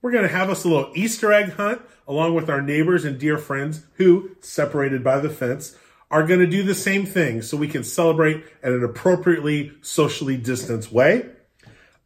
We're 0.00 0.12
going 0.12 0.26
to 0.26 0.34
have 0.34 0.48
us 0.48 0.64
a 0.64 0.68
little 0.68 0.92
Easter 0.94 1.32
egg 1.32 1.52
hunt 1.52 1.82
along 2.06 2.34
with 2.34 2.48
our 2.48 2.62
neighbors 2.62 3.04
and 3.04 3.18
dear 3.18 3.36
friends 3.36 3.84
who, 3.94 4.30
separated 4.40 5.04
by 5.04 5.20
the 5.20 5.28
fence, 5.28 5.76
are 6.10 6.26
going 6.26 6.40
to 6.40 6.46
do 6.46 6.62
the 6.62 6.74
same 6.74 7.04
thing 7.04 7.42
so 7.42 7.58
we 7.58 7.68
can 7.68 7.84
celebrate 7.84 8.42
at 8.62 8.72
an 8.72 8.82
appropriately 8.82 9.72
socially 9.82 10.38
distanced 10.38 10.90
way. 10.90 11.28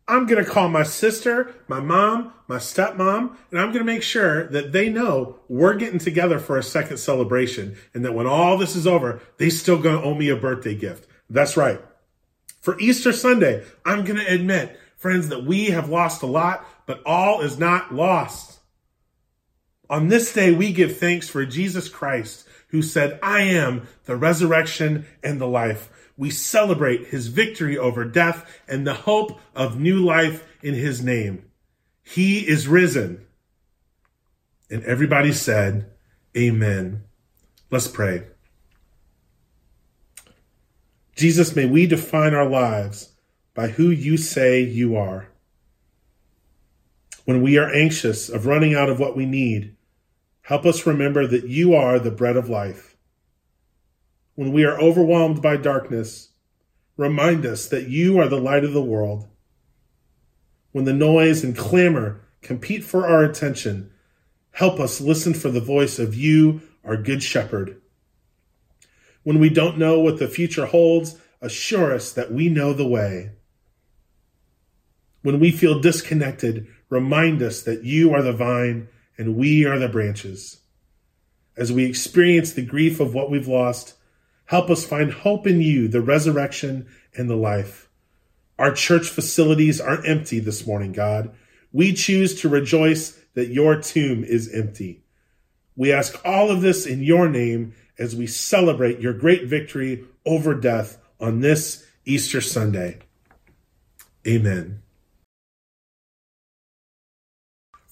I'm 0.09 0.27
going 0.27 0.45
to 0.45 0.51
call 0.51 0.69
my 0.69 0.83
sister, 0.83 1.55
my 1.69 1.81
mom, 1.81 2.33
my 2.49 2.57
stepmom, 2.57 3.37
and 3.51 3.61
I'm 3.61 3.69
going 3.69 3.79
to 3.79 3.85
make 3.85 4.03
sure 4.03 4.49
that 4.49 4.73
they 4.73 4.89
know 4.89 5.39
we're 5.49 5.75
getting 5.75 6.01
together 6.01 6.39
for 6.39 6.59
a 6.59 6.63
second 6.63 6.97
celebration 6.99 7.77
and 7.95 8.05
that 8.05 8.15
when 8.15 8.27
all 8.27 8.59
this 8.59 8.75
is 8.75 8.87
over, 8.87 9.21
they 9.39 9.49
still 9.49 9.79
going 9.79 9.97
to 10.01 10.03
owe 10.03 10.15
me 10.15 10.29
a 10.29 10.37
birthday 10.37 10.75
gift. 10.75 11.07
That's 11.31 11.57
right. 11.57 11.81
For 12.61 12.79
Easter 12.79 13.13
Sunday, 13.13 13.65
I'm 13.85 14.05
going 14.05 14.19
to 14.19 14.33
admit, 14.33 14.79
friends, 14.97 15.29
that 15.29 15.45
we 15.45 15.67
have 15.67 15.89
lost 15.89 16.23
a 16.23 16.27
lot, 16.27 16.67
but 16.87 17.03
all 17.07 17.41
is 17.41 17.59
not 17.59 17.95
lost. 17.95 18.61
On 19.89 20.09
this 20.09 20.33
day, 20.33 20.53
we 20.53 20.73
give 20.73 20.97
thanks 20.97 21.29
for 21.29 21.45
Jesus 21.45 21.89
Christ, 21.89 22.47
who 22.69 22.83
said, 22.83 23.19
I 23.23 23.43
am 23.43 23.87
the 24.05 24.17
resurrection 24.17 25.07
and 25.23 25.41
the 25.41 25.47
life 25.47 25.91
we 26.17 26.31
celebrate 26.31 27.09
his 27.09 27.29
victory 27.29 27.79
over 27.79 28.05
death 28.05 28.61
and 28.69 28.87
the 28.87 28.95
hope 28.95 29.41
of 29.55 29.81
new 29.81 30.05
life 30.05 30.47
in 30.63 30.75
his 30.75 31.03
name. 31.03 31.45
He 32.03 32.41
is 32.41 32.69
risen. 32.69 33.27
And 34.71 34.85
everybody 34.85 35.33
said, 35.33 35.91
Amen. 36.37 37.05
Let's 37.71 37.89
pray. 37.89 38.27
Jesus, 41.15 41.55
may 41.55 41.67
we 41.67 41.87
define 41.87 42.35
our 42.35 42.49
lives 42.49 43.11
by 43.55 43.69
who 43.69 43.91
you 43.91 44.17
say 44.17 44.63
you 44.63 44.97
are. 44.97 45.29
When 47.25 47.43
we 47.43 47.59
are 47.59 47.73
anxious 47.73 48.29
of 48.29 48.47
running 48.47 48.75
out 48.75 48.89
of 48.89 48.99
what 48.99 49.17
we 49.17 49.27
need, 49.27 49.77
help 50.43 50.65
us 50.67 50.87
remember 50.87 51.27
that 51.27 51.47
you 51.47 51.75
are 51.75 51.99
the 51.99 52.11
bread 52.11 52.37
of 52.37 52.49
life 52.49 52.92
when 54.43 54.51
we 54.51 54.65
are 54.65 54.81
overwhelmed 54.81 55.41
by 55.41 55.57
darkness, 55.57 56.31
remind 56.97 57.47
us 57.47 57.69
that 57.69 57.89
you 57.89 58.19
are 58.19 58.27
the 58.27 58.41
light 58.41 58.65
of 58.65 58.73
the 58.73 58.83
world. 58.83 59.29
When 60.73 60.85
the 60.85 60.93
noise 60.93 61.45
and 61.45 61.57
clamor 61.57 62.23
compete 62.41 62.83
for 62.83 63.07
our 63.07 63.23
attention, 63.23 63.93
help 64.51 64.81
us 64.81 65.01
listen 65.01 65.33
for 65.33 65.49
the 65.49 65.61
voice 65.61 66.01
of 66.01 66.17
you, 66.17 66.61
our 66.83 66.97
good 66.97 67.23
shepherd. 67.23 67.81
When 69.23 69.39
we 69.39 69.49
don't 69.49 69.79
know 69.79 70.01
what 70.01 70.19
the 70.19 70.27
future 70.27 70.67
holds, 70.67 71.15
assure 71.41 71.95
us 71.95 72.13
that 72.13 72.33
we 72.33 72.49
know 72.49 72.73
the 72.73 72.89
way. 72.89 73.31
When 75.23 75.39
we 75.39 75.53
feel 75.53 75.79
disconnected, 75.79 76.67
remind 76.89 77.43
us 77.43 77.63
that 77.63 77.85
you 77.85 78.13
are 78.13 78.23
the 78.23 78.33
vine 78.33 78.89
and 79.17 79.37
we 79.37 79.65
are 79.65 79.79
the 79.79 79.89
branches. 79.89 80.63
As 81.57 81.71
we 81.71 81.85
experience 81.85 82.53
the 82.53 82.67
grief 82.67 82.99
of 82.99 83.15
what 83.15 83.31
we've 83.31 83.47
lost, 83.47 83.95
Help 84.53 84.69
us 84.69 84.85
find 84.85 85.11
hope 85.11 85.47
in 85.47 85.63
you, 85.63 85.89
the 85.89 86.03
resurrection 86.03 86.87
and 87.17 87.31
the 87.31 87.37
life. 87.37 87.89
Our 88.59 88.71
church 88.71 89.09
facilities 89.09 89.81
are 89.81 90.05
empty 90.05 90.41
this 90.41 90.67
morning, 90.67 90.93
God. 90.93 91.35
We 91.73 91.95
choose 91.95 92.39
to 92.43 92.51
rejoice 92.51 93.19
that 93.33 93.49
your 93.49 93.81
tomb 93.81 94.23
is 94.23 94.53
empty. 94.55 95.05
We 95.75 95.91
ask 95.91 96.21
all 96.23 96.51
of 96.51 96.61
this 96.61 96.85
in 96.85 97.03
your 97.03 97.31
name 97.31 97.73
as 97.99 98.15
we 98.15 98.27
celebrate 98.27 99.01
your 99.01 99.15
great 99.15 99.47
victory 99.47 100.05
over 100.27 100.55
death 100.55 100.99
on 101.19 101.41
this 101.41 101.87
Easter 102.05 102.43
Sunday. 102.43 102.99
Amen. 104.29 104.82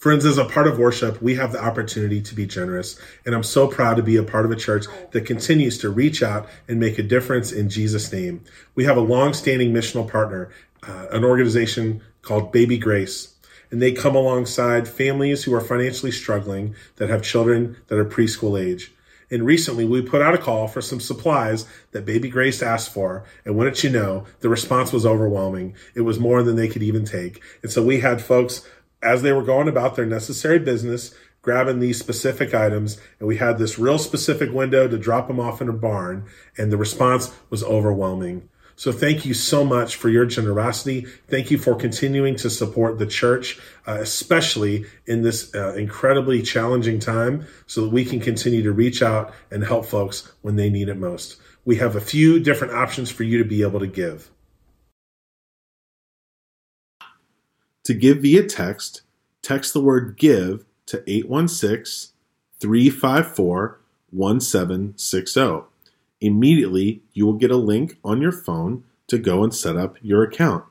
Friends, 0.00 0.24
as 0.24 0.38
a 0.38 0.46
part 0.46 0.66
of 0.66 0.78
worship, 0.78 1.20
we 1.20 1.34
have 1.34 1.52
the 1.52 1.62
opportunity 1.62 2.22
to 2.22 2.34
be 2.34 2.46
generous. 2.46 2.98
And 3.26 3.34
I'm 3.34 3.42
so 3.42 3.68
proud 3.68 3.98
to 3.98 4.02
be 4.02 4.16
a 4.16 4.22
part 4.22 4.46
of 4.46 4.50
a 4.50 4.56
church 4.56 4.86
that 5.10 5.26
continues 5.26 5.76
to 5.76 5.90
reach 5.90 6.22
out 6.22 6.48
and 6.66 6.80
make 6.80 6.98
a 6.98 7.02
difference 7.02 7.52
in 7.52 7.68
Jesus' 7.68 8.10
name. 8.10 8.42
We 8.74 8.84
have 8.84 8.96
a 8.96 9.02
long-standing 9.02 9.74
missional 9.74 10.10
partner, 10.10 10.50
uh, 10.88 11.08
an 11.12 11.22
organization 11.22 12.00
called 12.22 12.50
Baby 12.50 12.78
Grace. 12.78 13.34
And 13.70 13.82
they 13.82 13.92
come 13.92 14.16
alongside 14.16 14.88
families 14.88 15.44
who 15.44 15.52
are 15.52 15.60
financially 15.60 16.12
struggling 16.12 16.74
that 16.96 17.10
have 17.10 17.20
children 17.20 17.76
that 17.88 17.98
are 17.98 18.06
preschool 18.06 18.58
age. 18.58 18.94
And 19.30 19.44
recently 19.44 19.84
we 19.84 20.00
put 20.00 20.22
out 20.22 20.34
a 20.34 20.38
call 20.38 20.66
for 20.66 20.80
some 20.80 20.98
supplies 20.98 21.66
that 21.92 22.06
Baby 22.06 22.30
Grace 22.30 22.62
asked 22.62 22.92
for. 22.92 23.24
And 23.44 23.54
wouldn't 23.54 23.84
you 23.84 23.90
know, 23.90 24.24
the 24.40 24.48
response 24.48 24.94
was 24.94 25.04
overwhelming. 25.04 25.76
It 25.94 26.00
was 26.00 26.18
more 26.18 26.42
than 26.42 26.56
they 26.56 26.68
could 26.68 26.82
even 26.82 27.04
take. 27.04 27.42
And 27.62 27.70
so 27.70 27.84
we 27.84 28.00
had 28.00 28.22
folks 28.22 28.66
as 29.02 29.22
they 29.22 29.32
were 29.32 29.42
going 29.42 29.68
about 29.68 29.96
their 29.96 30.06
necessary 30.06 30.58
business, 30.58 31.14
grabbing 31.42 31.80
these 31.80 31.98
specific 31.98 32.54
items, 32.54 33.00
and 33.18 33.26
we 33.26 33.36
had 33.36 33.58
this 33.58 33.78
real 33.78 33.98
specific 33.98 34.52
window 34.52 34.86
to 34.88 34.98
drop 34.98 35.28
them 35.28 35.40
off 35.40 35.60
in 35.60 35.68
a 35.68 35.72
barn, 35.72 36.26
and 36.58 36.70
the 36.70 36.76
response 36.76 37.34
was 37.48 37.64
overwhelming. 37.64 38.48
So 38.76 38.92
thank 38.92 39.26
you 39.26 39.34
so 39.34 39.62
much 39.62 39.96
for 39.96 40.08
your 40.08 40.24
generosity. 40.24 41.02
Thank 41.28 41.50
you 41.50 41.58
for 41.58 41.74
continuing 41.74 42.36
to 42.36 42.48
support 42.48 42.98
the 42.98 43.06
church, 43.06 43.60
uh, 43.86 43.98
especially 44.00 44.86
in 45.06 45.20
this 45.20 45.54
uh, 45.54 45.74
incredibly 45.74 46.40
challenging 46.40 46.98
time, 46.98 47.46
so 47.66 47.82
that 47.82 47.90
we 47.90 48.06
can 48.06 48.20
continue 48.20 48.62
to 48.62 48.72
reach 48.72 49.02
out 49.02 49.34
and 49.50 49.64
help 49.64 49.84
folks 49.84 50.32
when 50.40 50.56
they 50.56 50.70
need 50.70 50.88
it 50.88 50.96
most. 50.96 51.36
We 51.66 51.76
have 51.76 51.94
a 51.94 52.00
few 52.00 52.40
different 52.40 52.72
options 52.72 53.10
for 53.10 53.22
you 53.22 53.36
to 53.36 53.44
be 53.44 53.60
able 53.60 53.80
to 53.80 53.86
give. 53.86 54.30
To 57.84 57.94
give 57.94 58.18
via 58.18 58.46
text, 58.46 59.02
text 59.42 59.72
the 59.72 59.80
word 59.80 60.16
give 60.16 60.64
to 60.86 61.02
816 61.06 62.12
354 62.60 63.80
1760. 64.10 65.60
Immediately, 66.20 67.02
you 67.12 67.24
will 67.26 67.34
get 67.34 67.50
a 67.50 67.56
link 67.56 67.96
on 68.04 68.20
your 68.20 68.32
phone 68.32 68.84
to 69.06 69.18
go 69.18 69.42
and 69.42 69.54
set 69.54 69.76
up 69.76 69.96
your 70.02 70.22
account. 70.22 70.64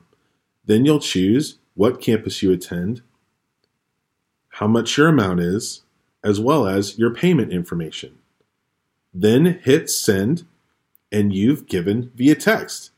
Then 0.64 0.84
you'll 0.84 1.00
choose 1.00 1.58
what 1.74 2.00
campus 2.00 2.42
you 2.42 2.52
attend, 2.52 3.02
how 4.50 4.66
much 4.66 4.96
your 4.96 5.08
amount 5.08 5.40
is, 5.40 5.82
as 6.22 6.38
well 6.38 6.66
as 6.66 6.98
your 6.98 7.12
payment 7.12 7.52
information. 7.52 8.18
Then 9.12 9.60
hit 9.64 9.90
send, 9.90 10.44
and 11.10 11.32
you've 11.32 11.66
given 11.66 12.12
via 12.14 12.34
text. 12.34 12.90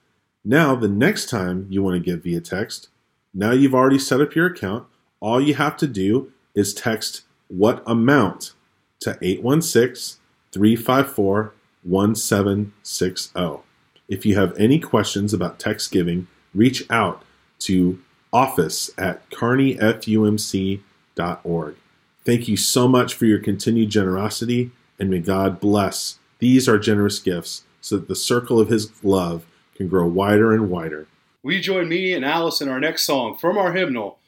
Now, 0.44 0.74
the 0.74 0.88
next 0.88 1.30
time 1.30 1.66
you 1.70 1.82
want 1.82 1.94
to 1.94 2.10
give 2.10 2.24
via 2.24 2.40
text, 2.40 2.88
now 3.34 3.52
you've 3.52 3.74
already 3.74 3.98
set 3.98 4.20
up 4.20 4.34
your 4.34 4.44
account. 4.46 4.86
All 5.20 5.40
you 5.40 5.54
have 5.54 5.78
to 5.78 5.86
do 5.86 6.30
is 6.54 6.74
text 6.74 7.22
what 7.48 7.82
amount 7.86 8.52
to 9.00 9.16
816 9.20 10.20
354 10.52 11.54
1760. 11.82 13.60
If 14.08 14.26
you 14.26 14.36
have 14.36 14.56
any 14.58 14.78
questions 14.78 15.32
about 15.32 15.58
text 15.58 15.90
giving, 15.90 16.26
reach 16.54 16.84
out 16.90 17.24
to 17.60 17.98
office 18.32 18.90
at 18.98 19.28
kearneyfumc.org. 19.30 21.76
Thank 22.24 22.46
you 22.48 22.56
so 22.56 22.86
much 22.86 23.14
for 23.14 23.26
your 23.26 23.40
continued 23.40 23.90
generosity, 23.90 24.70
and 24.98 25.10
may 25.10 25.18
God 25.18 25.58
bless 25.60 26.18
these 26.42 26.68
are 26.68 26.76
generous 26.76 27.20
gifts 27.20 27.62
so 27.80 27.98
that 27.98 28.08
the 28.08 28.16
circle 28.16 28.58
of 28.58 28.68
His 28.68 28.90
love 29.04 29.46
can 29.76 29.86
grow 29.86 30.08
wider 30.08 30.52
and 30.52 30.68
wider 30.68 31.06
we 31.42 31.60
join 31.60 31.88
me 31.88 32.12
and 32.12 32.24
Alice 32.24 32.60
in 32.60 32.68
our 32.68 32.78
next 32.78 33.02
song 33.02 33.36
from 33.36 33.58
our 33.58 33.72
hymnal, 33.72 34.18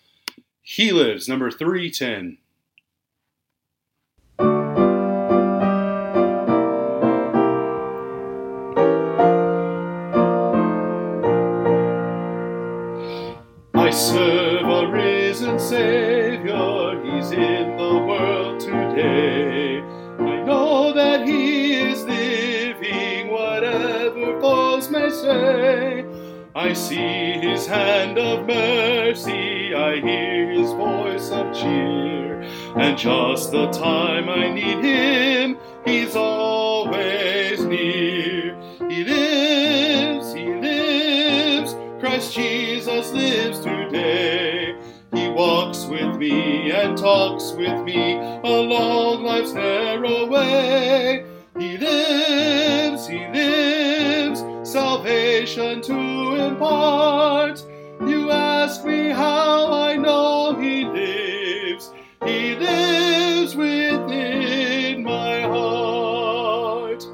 He 0.62 0.90
Lives, 0.90 1.28
number 1.28 1.50
310. 1.50 2.38
I 13.76 13.90
serve 13.90 14.68
a 14.68 14.90
risen 14.90 15.58
Savior, 15.60 17.00
He's 17.04 17.30
in 17.30 17.76
the 17.76 18.04
world 18.08 18.60
today. 18.60 19.80
I 20.18 20.42
know 20.42 20.92
that 20.92 21.28
He 21.28 21.74
is 21.74 22.02
living, 22.04 23.28
whatever 23.30 24.40
foes 24.40 24.90
may 24.90 25.10
say. 25.10 25.93
I 26.56 26.72
see 26.72 27.32
His 27.32 27.66
hand 27.66 28.16
of 28.16 28.46
mercy, 28.46 29.74
I 29.74 29.96
hear 30.00 30.52
His 30.52 30.70
voice 30.70 31.30
of 31.30 31.52
cheer, 31.52 32.42
and 32.76 32.96
just 32.96 33.50
the 33.50 33.66
time 33.72 34.28
I 34.28 34.52
need 34.52 34.84
Him, 34.84 35.58
He's 35.84 36.14
always 36.14 37.60
near. 37.64 38.56
He 38.88 39.02
lives, 39.02 40.32
He 40.32 40.54
lives, 40.54 41.74
Christ 41.98 42.32
Jesus 42.32 43.10
lives 43.10 43.58
today. 43.58 44.76
He 45.12 45.28
walks 45.30 45.86
with 45.86 46.16
me 46.18 46.70
and 46.70 46.96
talks 46.96 47.50
with 47.50 47.82
me 47.82 48.14
along 48.14 49.24
life's 49.24 49.52
narrow 49.52 50.28
way. 50.28 51.26
He 51.58 51.78
lives, 51.78 53.08
He 53.08 53.26
lives, 53.26 53.83
salvation 54.74 55.80
to 55.80 56.34
impart. 56.34 57.64
You 58.00 58.32
ask 58.32 58.84
me 58.84 59.10
how 59.10 59.72
I 59.72 59.94
know 59.96 60.56
He 60.60 60.84
lives. 60.84 61.92
He 62.24 62.56
lives 62.56 63.54
within 63.54 65.04
my 65.04 65.42
heart. 65.42 67.04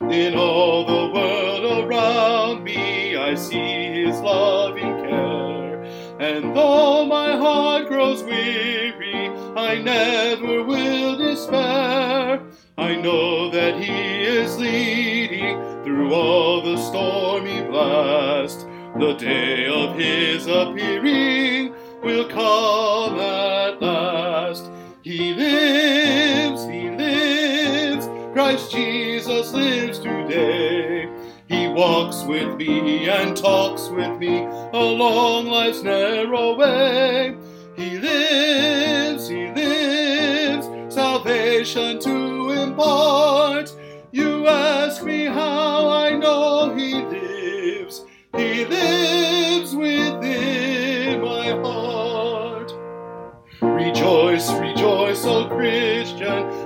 In 0.00 0.34
all 0.34 0.84
the 0.84 1.14
world 1.14 1.84
around 1.84 2.64
me, 2.64 3.14
I 3.14 3.36
see 3.36 4.02
His 4.02 4.18
loving 4.20 4.96
care. 5.04 5.84
And 6.18 6.56
though 6.56 7.06
my 7.06 7.36
heart 7.36 7.86
grows 7.86 8.24
weary, 8.24 9.28
I 9.54 9.80
never 9.80 10.64
will 10.64 11.16
despair. 11.16 12.42
I 12.76 12.96
know 12.96 13.52
that 13.52 13.76
He 13.76 14.24
is 14.24 14.58
leading 14.58 15.33
through 15.84 16.14
all 16.14 16.62
the 16.62 16.76
stormy 16.76 17.62
blast. 17.62 18.66
The 18.98 19.14
day 19.14 19.66
of 19.66 19.96
His 19.96 20.46
appearing 20.46 21.74
will 22.02 22.28
come 22.28 23.18
at 23.18 23.82
last. 23.82 24.70
He 25.02 25.34
lives, 25.34 26.64
He 26.66 26.90
lives, 26.90 28.06
Christ 28.32 28.72
Jesus 28.72 29.52
lives 29.52 29.98
today. 29.98 31.08
He 31.46 31.68
walks 31.68 32.22
with 32.22 32.56
me 32.56 33.08
and 33.08 33.36
talks 33.36 33.88
with 33.88 34.18
me 34.18 34.44
along 34.72 35.46
life's 35.46 35.82
narrow 35.82 36.56
way. 36.56 37.36
He 37.76 37.98
lives, 37.98 39.28
He 39.28 39.50
lives, 39.50 40.66
salvation 40.94 42.00
to 42.00 42.50
impart. 42.50 43.74
You 44.12 44.46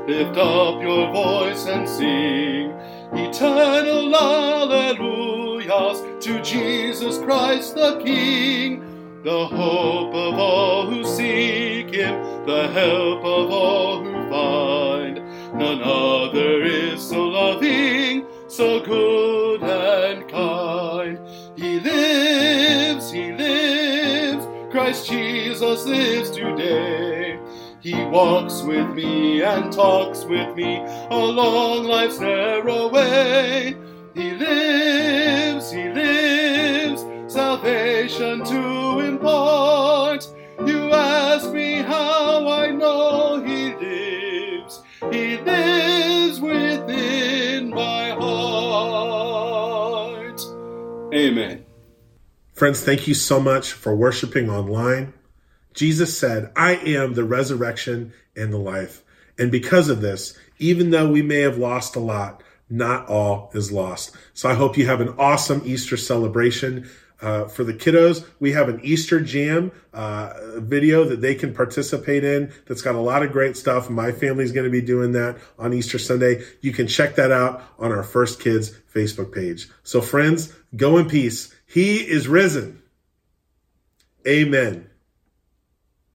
lift 0.09 0.39
up 0.39 0.81
your 0.81 1.13
voice 1.13 1.67
and 1.67 1.87
sing. 1.87 2.71
Eternal 3.13 4.11
alleluias 4.15 5.99
to 6.23 6.41
Jesus 6.43 7.19
Christ 7.19 7.75
the 7.75 8.01
King, 8.03 9.23
the 9.23 9.47
hope 9.47 10.15
of 10.15 10.39
all 10.39 10.87
who 10.87 11.05
seek 11.05 11.95
Him, 11.95 12.47
the 12.47 12.69
help 12.69 13.23
of 13.23 13.51
all 13.51 14.03
who 14.03 14.13
find. 14.31 15.17
None 15.55 15.83
other 15.83 16.63
is 16.63 17.03
so 17.07 17.29
loving, 17.29 18.25
so 18.47 18.81
good 18.81 19.63
and 19.63 20.27
kind. 20.27 21.19
He 21.55 21.81
lives, 21.81 23.11
He 23.11 23.33
lives, 23.33 24.47
Christ 24.73 25.07
Jesus 25.07 25.85
lives 25.85 26.31
today. 26.31 27.08
He 27.81 27.95
walks 28.07 28.63
with 28.63 28.89
me 28.95 29.43
and 29.43 29.73
talks 29.73 30.25
with 30.25 30.57
me 30.57 30.79
along 31.11 31.85
life's 31.85 32.19
narrow 32.19 32.89
way. 32.89 33.77
He 34.15 34.33
lives, 34.33 35.71
He 35.71 35.89
lives, 35.89 37.05
salvation 37.33 38.45
to 38.45 38.99
impart. 39.01 40.27
You 40.67 40.91
ask 40.91 41.53
me 41.53 41.83
how 41.83 42.49
I 42.49 42.71
know 42.71 43.41
He 43.45 43.75
lives. 43.75 44.83
He 45.13 45.37
lives 45.39 46.41
within 46.41 47.71
my 47.71 48.11
heart. 48.11 49.49
Amen. 51.15 51.65
Friends, 52.55 52.83
thank 52.83 53.07
you 53.07 53.15
so 53.15 53.39
much 53.39 53.73
for 53.73 53.95
worshiping 53.95 54.51
online. 54.51 55.15
Jesus 55.79 56.19
said, 56.19 56.51
I 56.57 56.75
am 56.75 57.15
the 57.15 57.23
resurrection 57.23 58.13
and 58.35 58.53
the 58.53 58.59
life. 58.59 59.05
And 59.39 59.53
because 59.53 59.89
of 59.89 60.01
this, 60.01 60.37
even 60.59 60.91
though 60.91 61.09
we 61.09 61.23
may 61.23 61.39
have 61.43 61.57
lost 61.57 61.95
a 61.95 62.01
lot, 62.01 62.43
not 62.69 63.07
all 63.07 63.53
is 63.55 63.71
lost. 63.71 64.17
So 64.35 64.49
I 64.49 64.55
hope 64.55 64.77
you 64.77 64.87
have 64.87 65.01
an 65.01 65.15
awesome 65.19 65.63
Easter 65.65 65.97
celebration. 65.97 66.91
Uh, 67.21 67.47
for 67.47 67.63
the 67.63 67.75
kiddos, 67.75 68.27
we 68.41 68.53
have 68.53 68.69
an 68.69 68.81
Easter 68.83 69.21
jam 69.21 69.71
uh, 69.95 70.33
video 70.57 71.05
that 71.05 71.21
they 71.21 71.37
can 71.37 71.55
participate 71.55 72.25
in 72.25 72.53
that's 72.67 72.83
got 72.83 72.97
a 72.97 73.01
lot 73.01 73.23
of 73.23 73.31
great 73.31 73.57
stuff. 73.57 73.89
My 73.89 74.11
family's 74.11 74.51
going 74.51 74.67
to 74.67 74.71
be 74.71 74.81
doing 74.81 75.13
that 75.13 75.39
on 75.61 75.73
Easter 75.73 75.99
Sunday. 75.99 76.43
You 76.61 76.73
can 76.73 76.89
check 76.89 77.15
that 77.17 77.31
out 77.31 77.63
on 77.79 77.93
our 77.93 78.03
First 78.03 78.41
Kids 78.41 78.73
Facebook 78.93 79.33
page. 79.33 79.69
So, 79.85 80.01
friends, 80.01 80.53
go 80.75 80.99
in 80.99 81.09
peace. 81.09 81.55
He 81.67 81.99
is 81.99 82.27
risen. 82.27 82.83
Amen. 84.27 84.89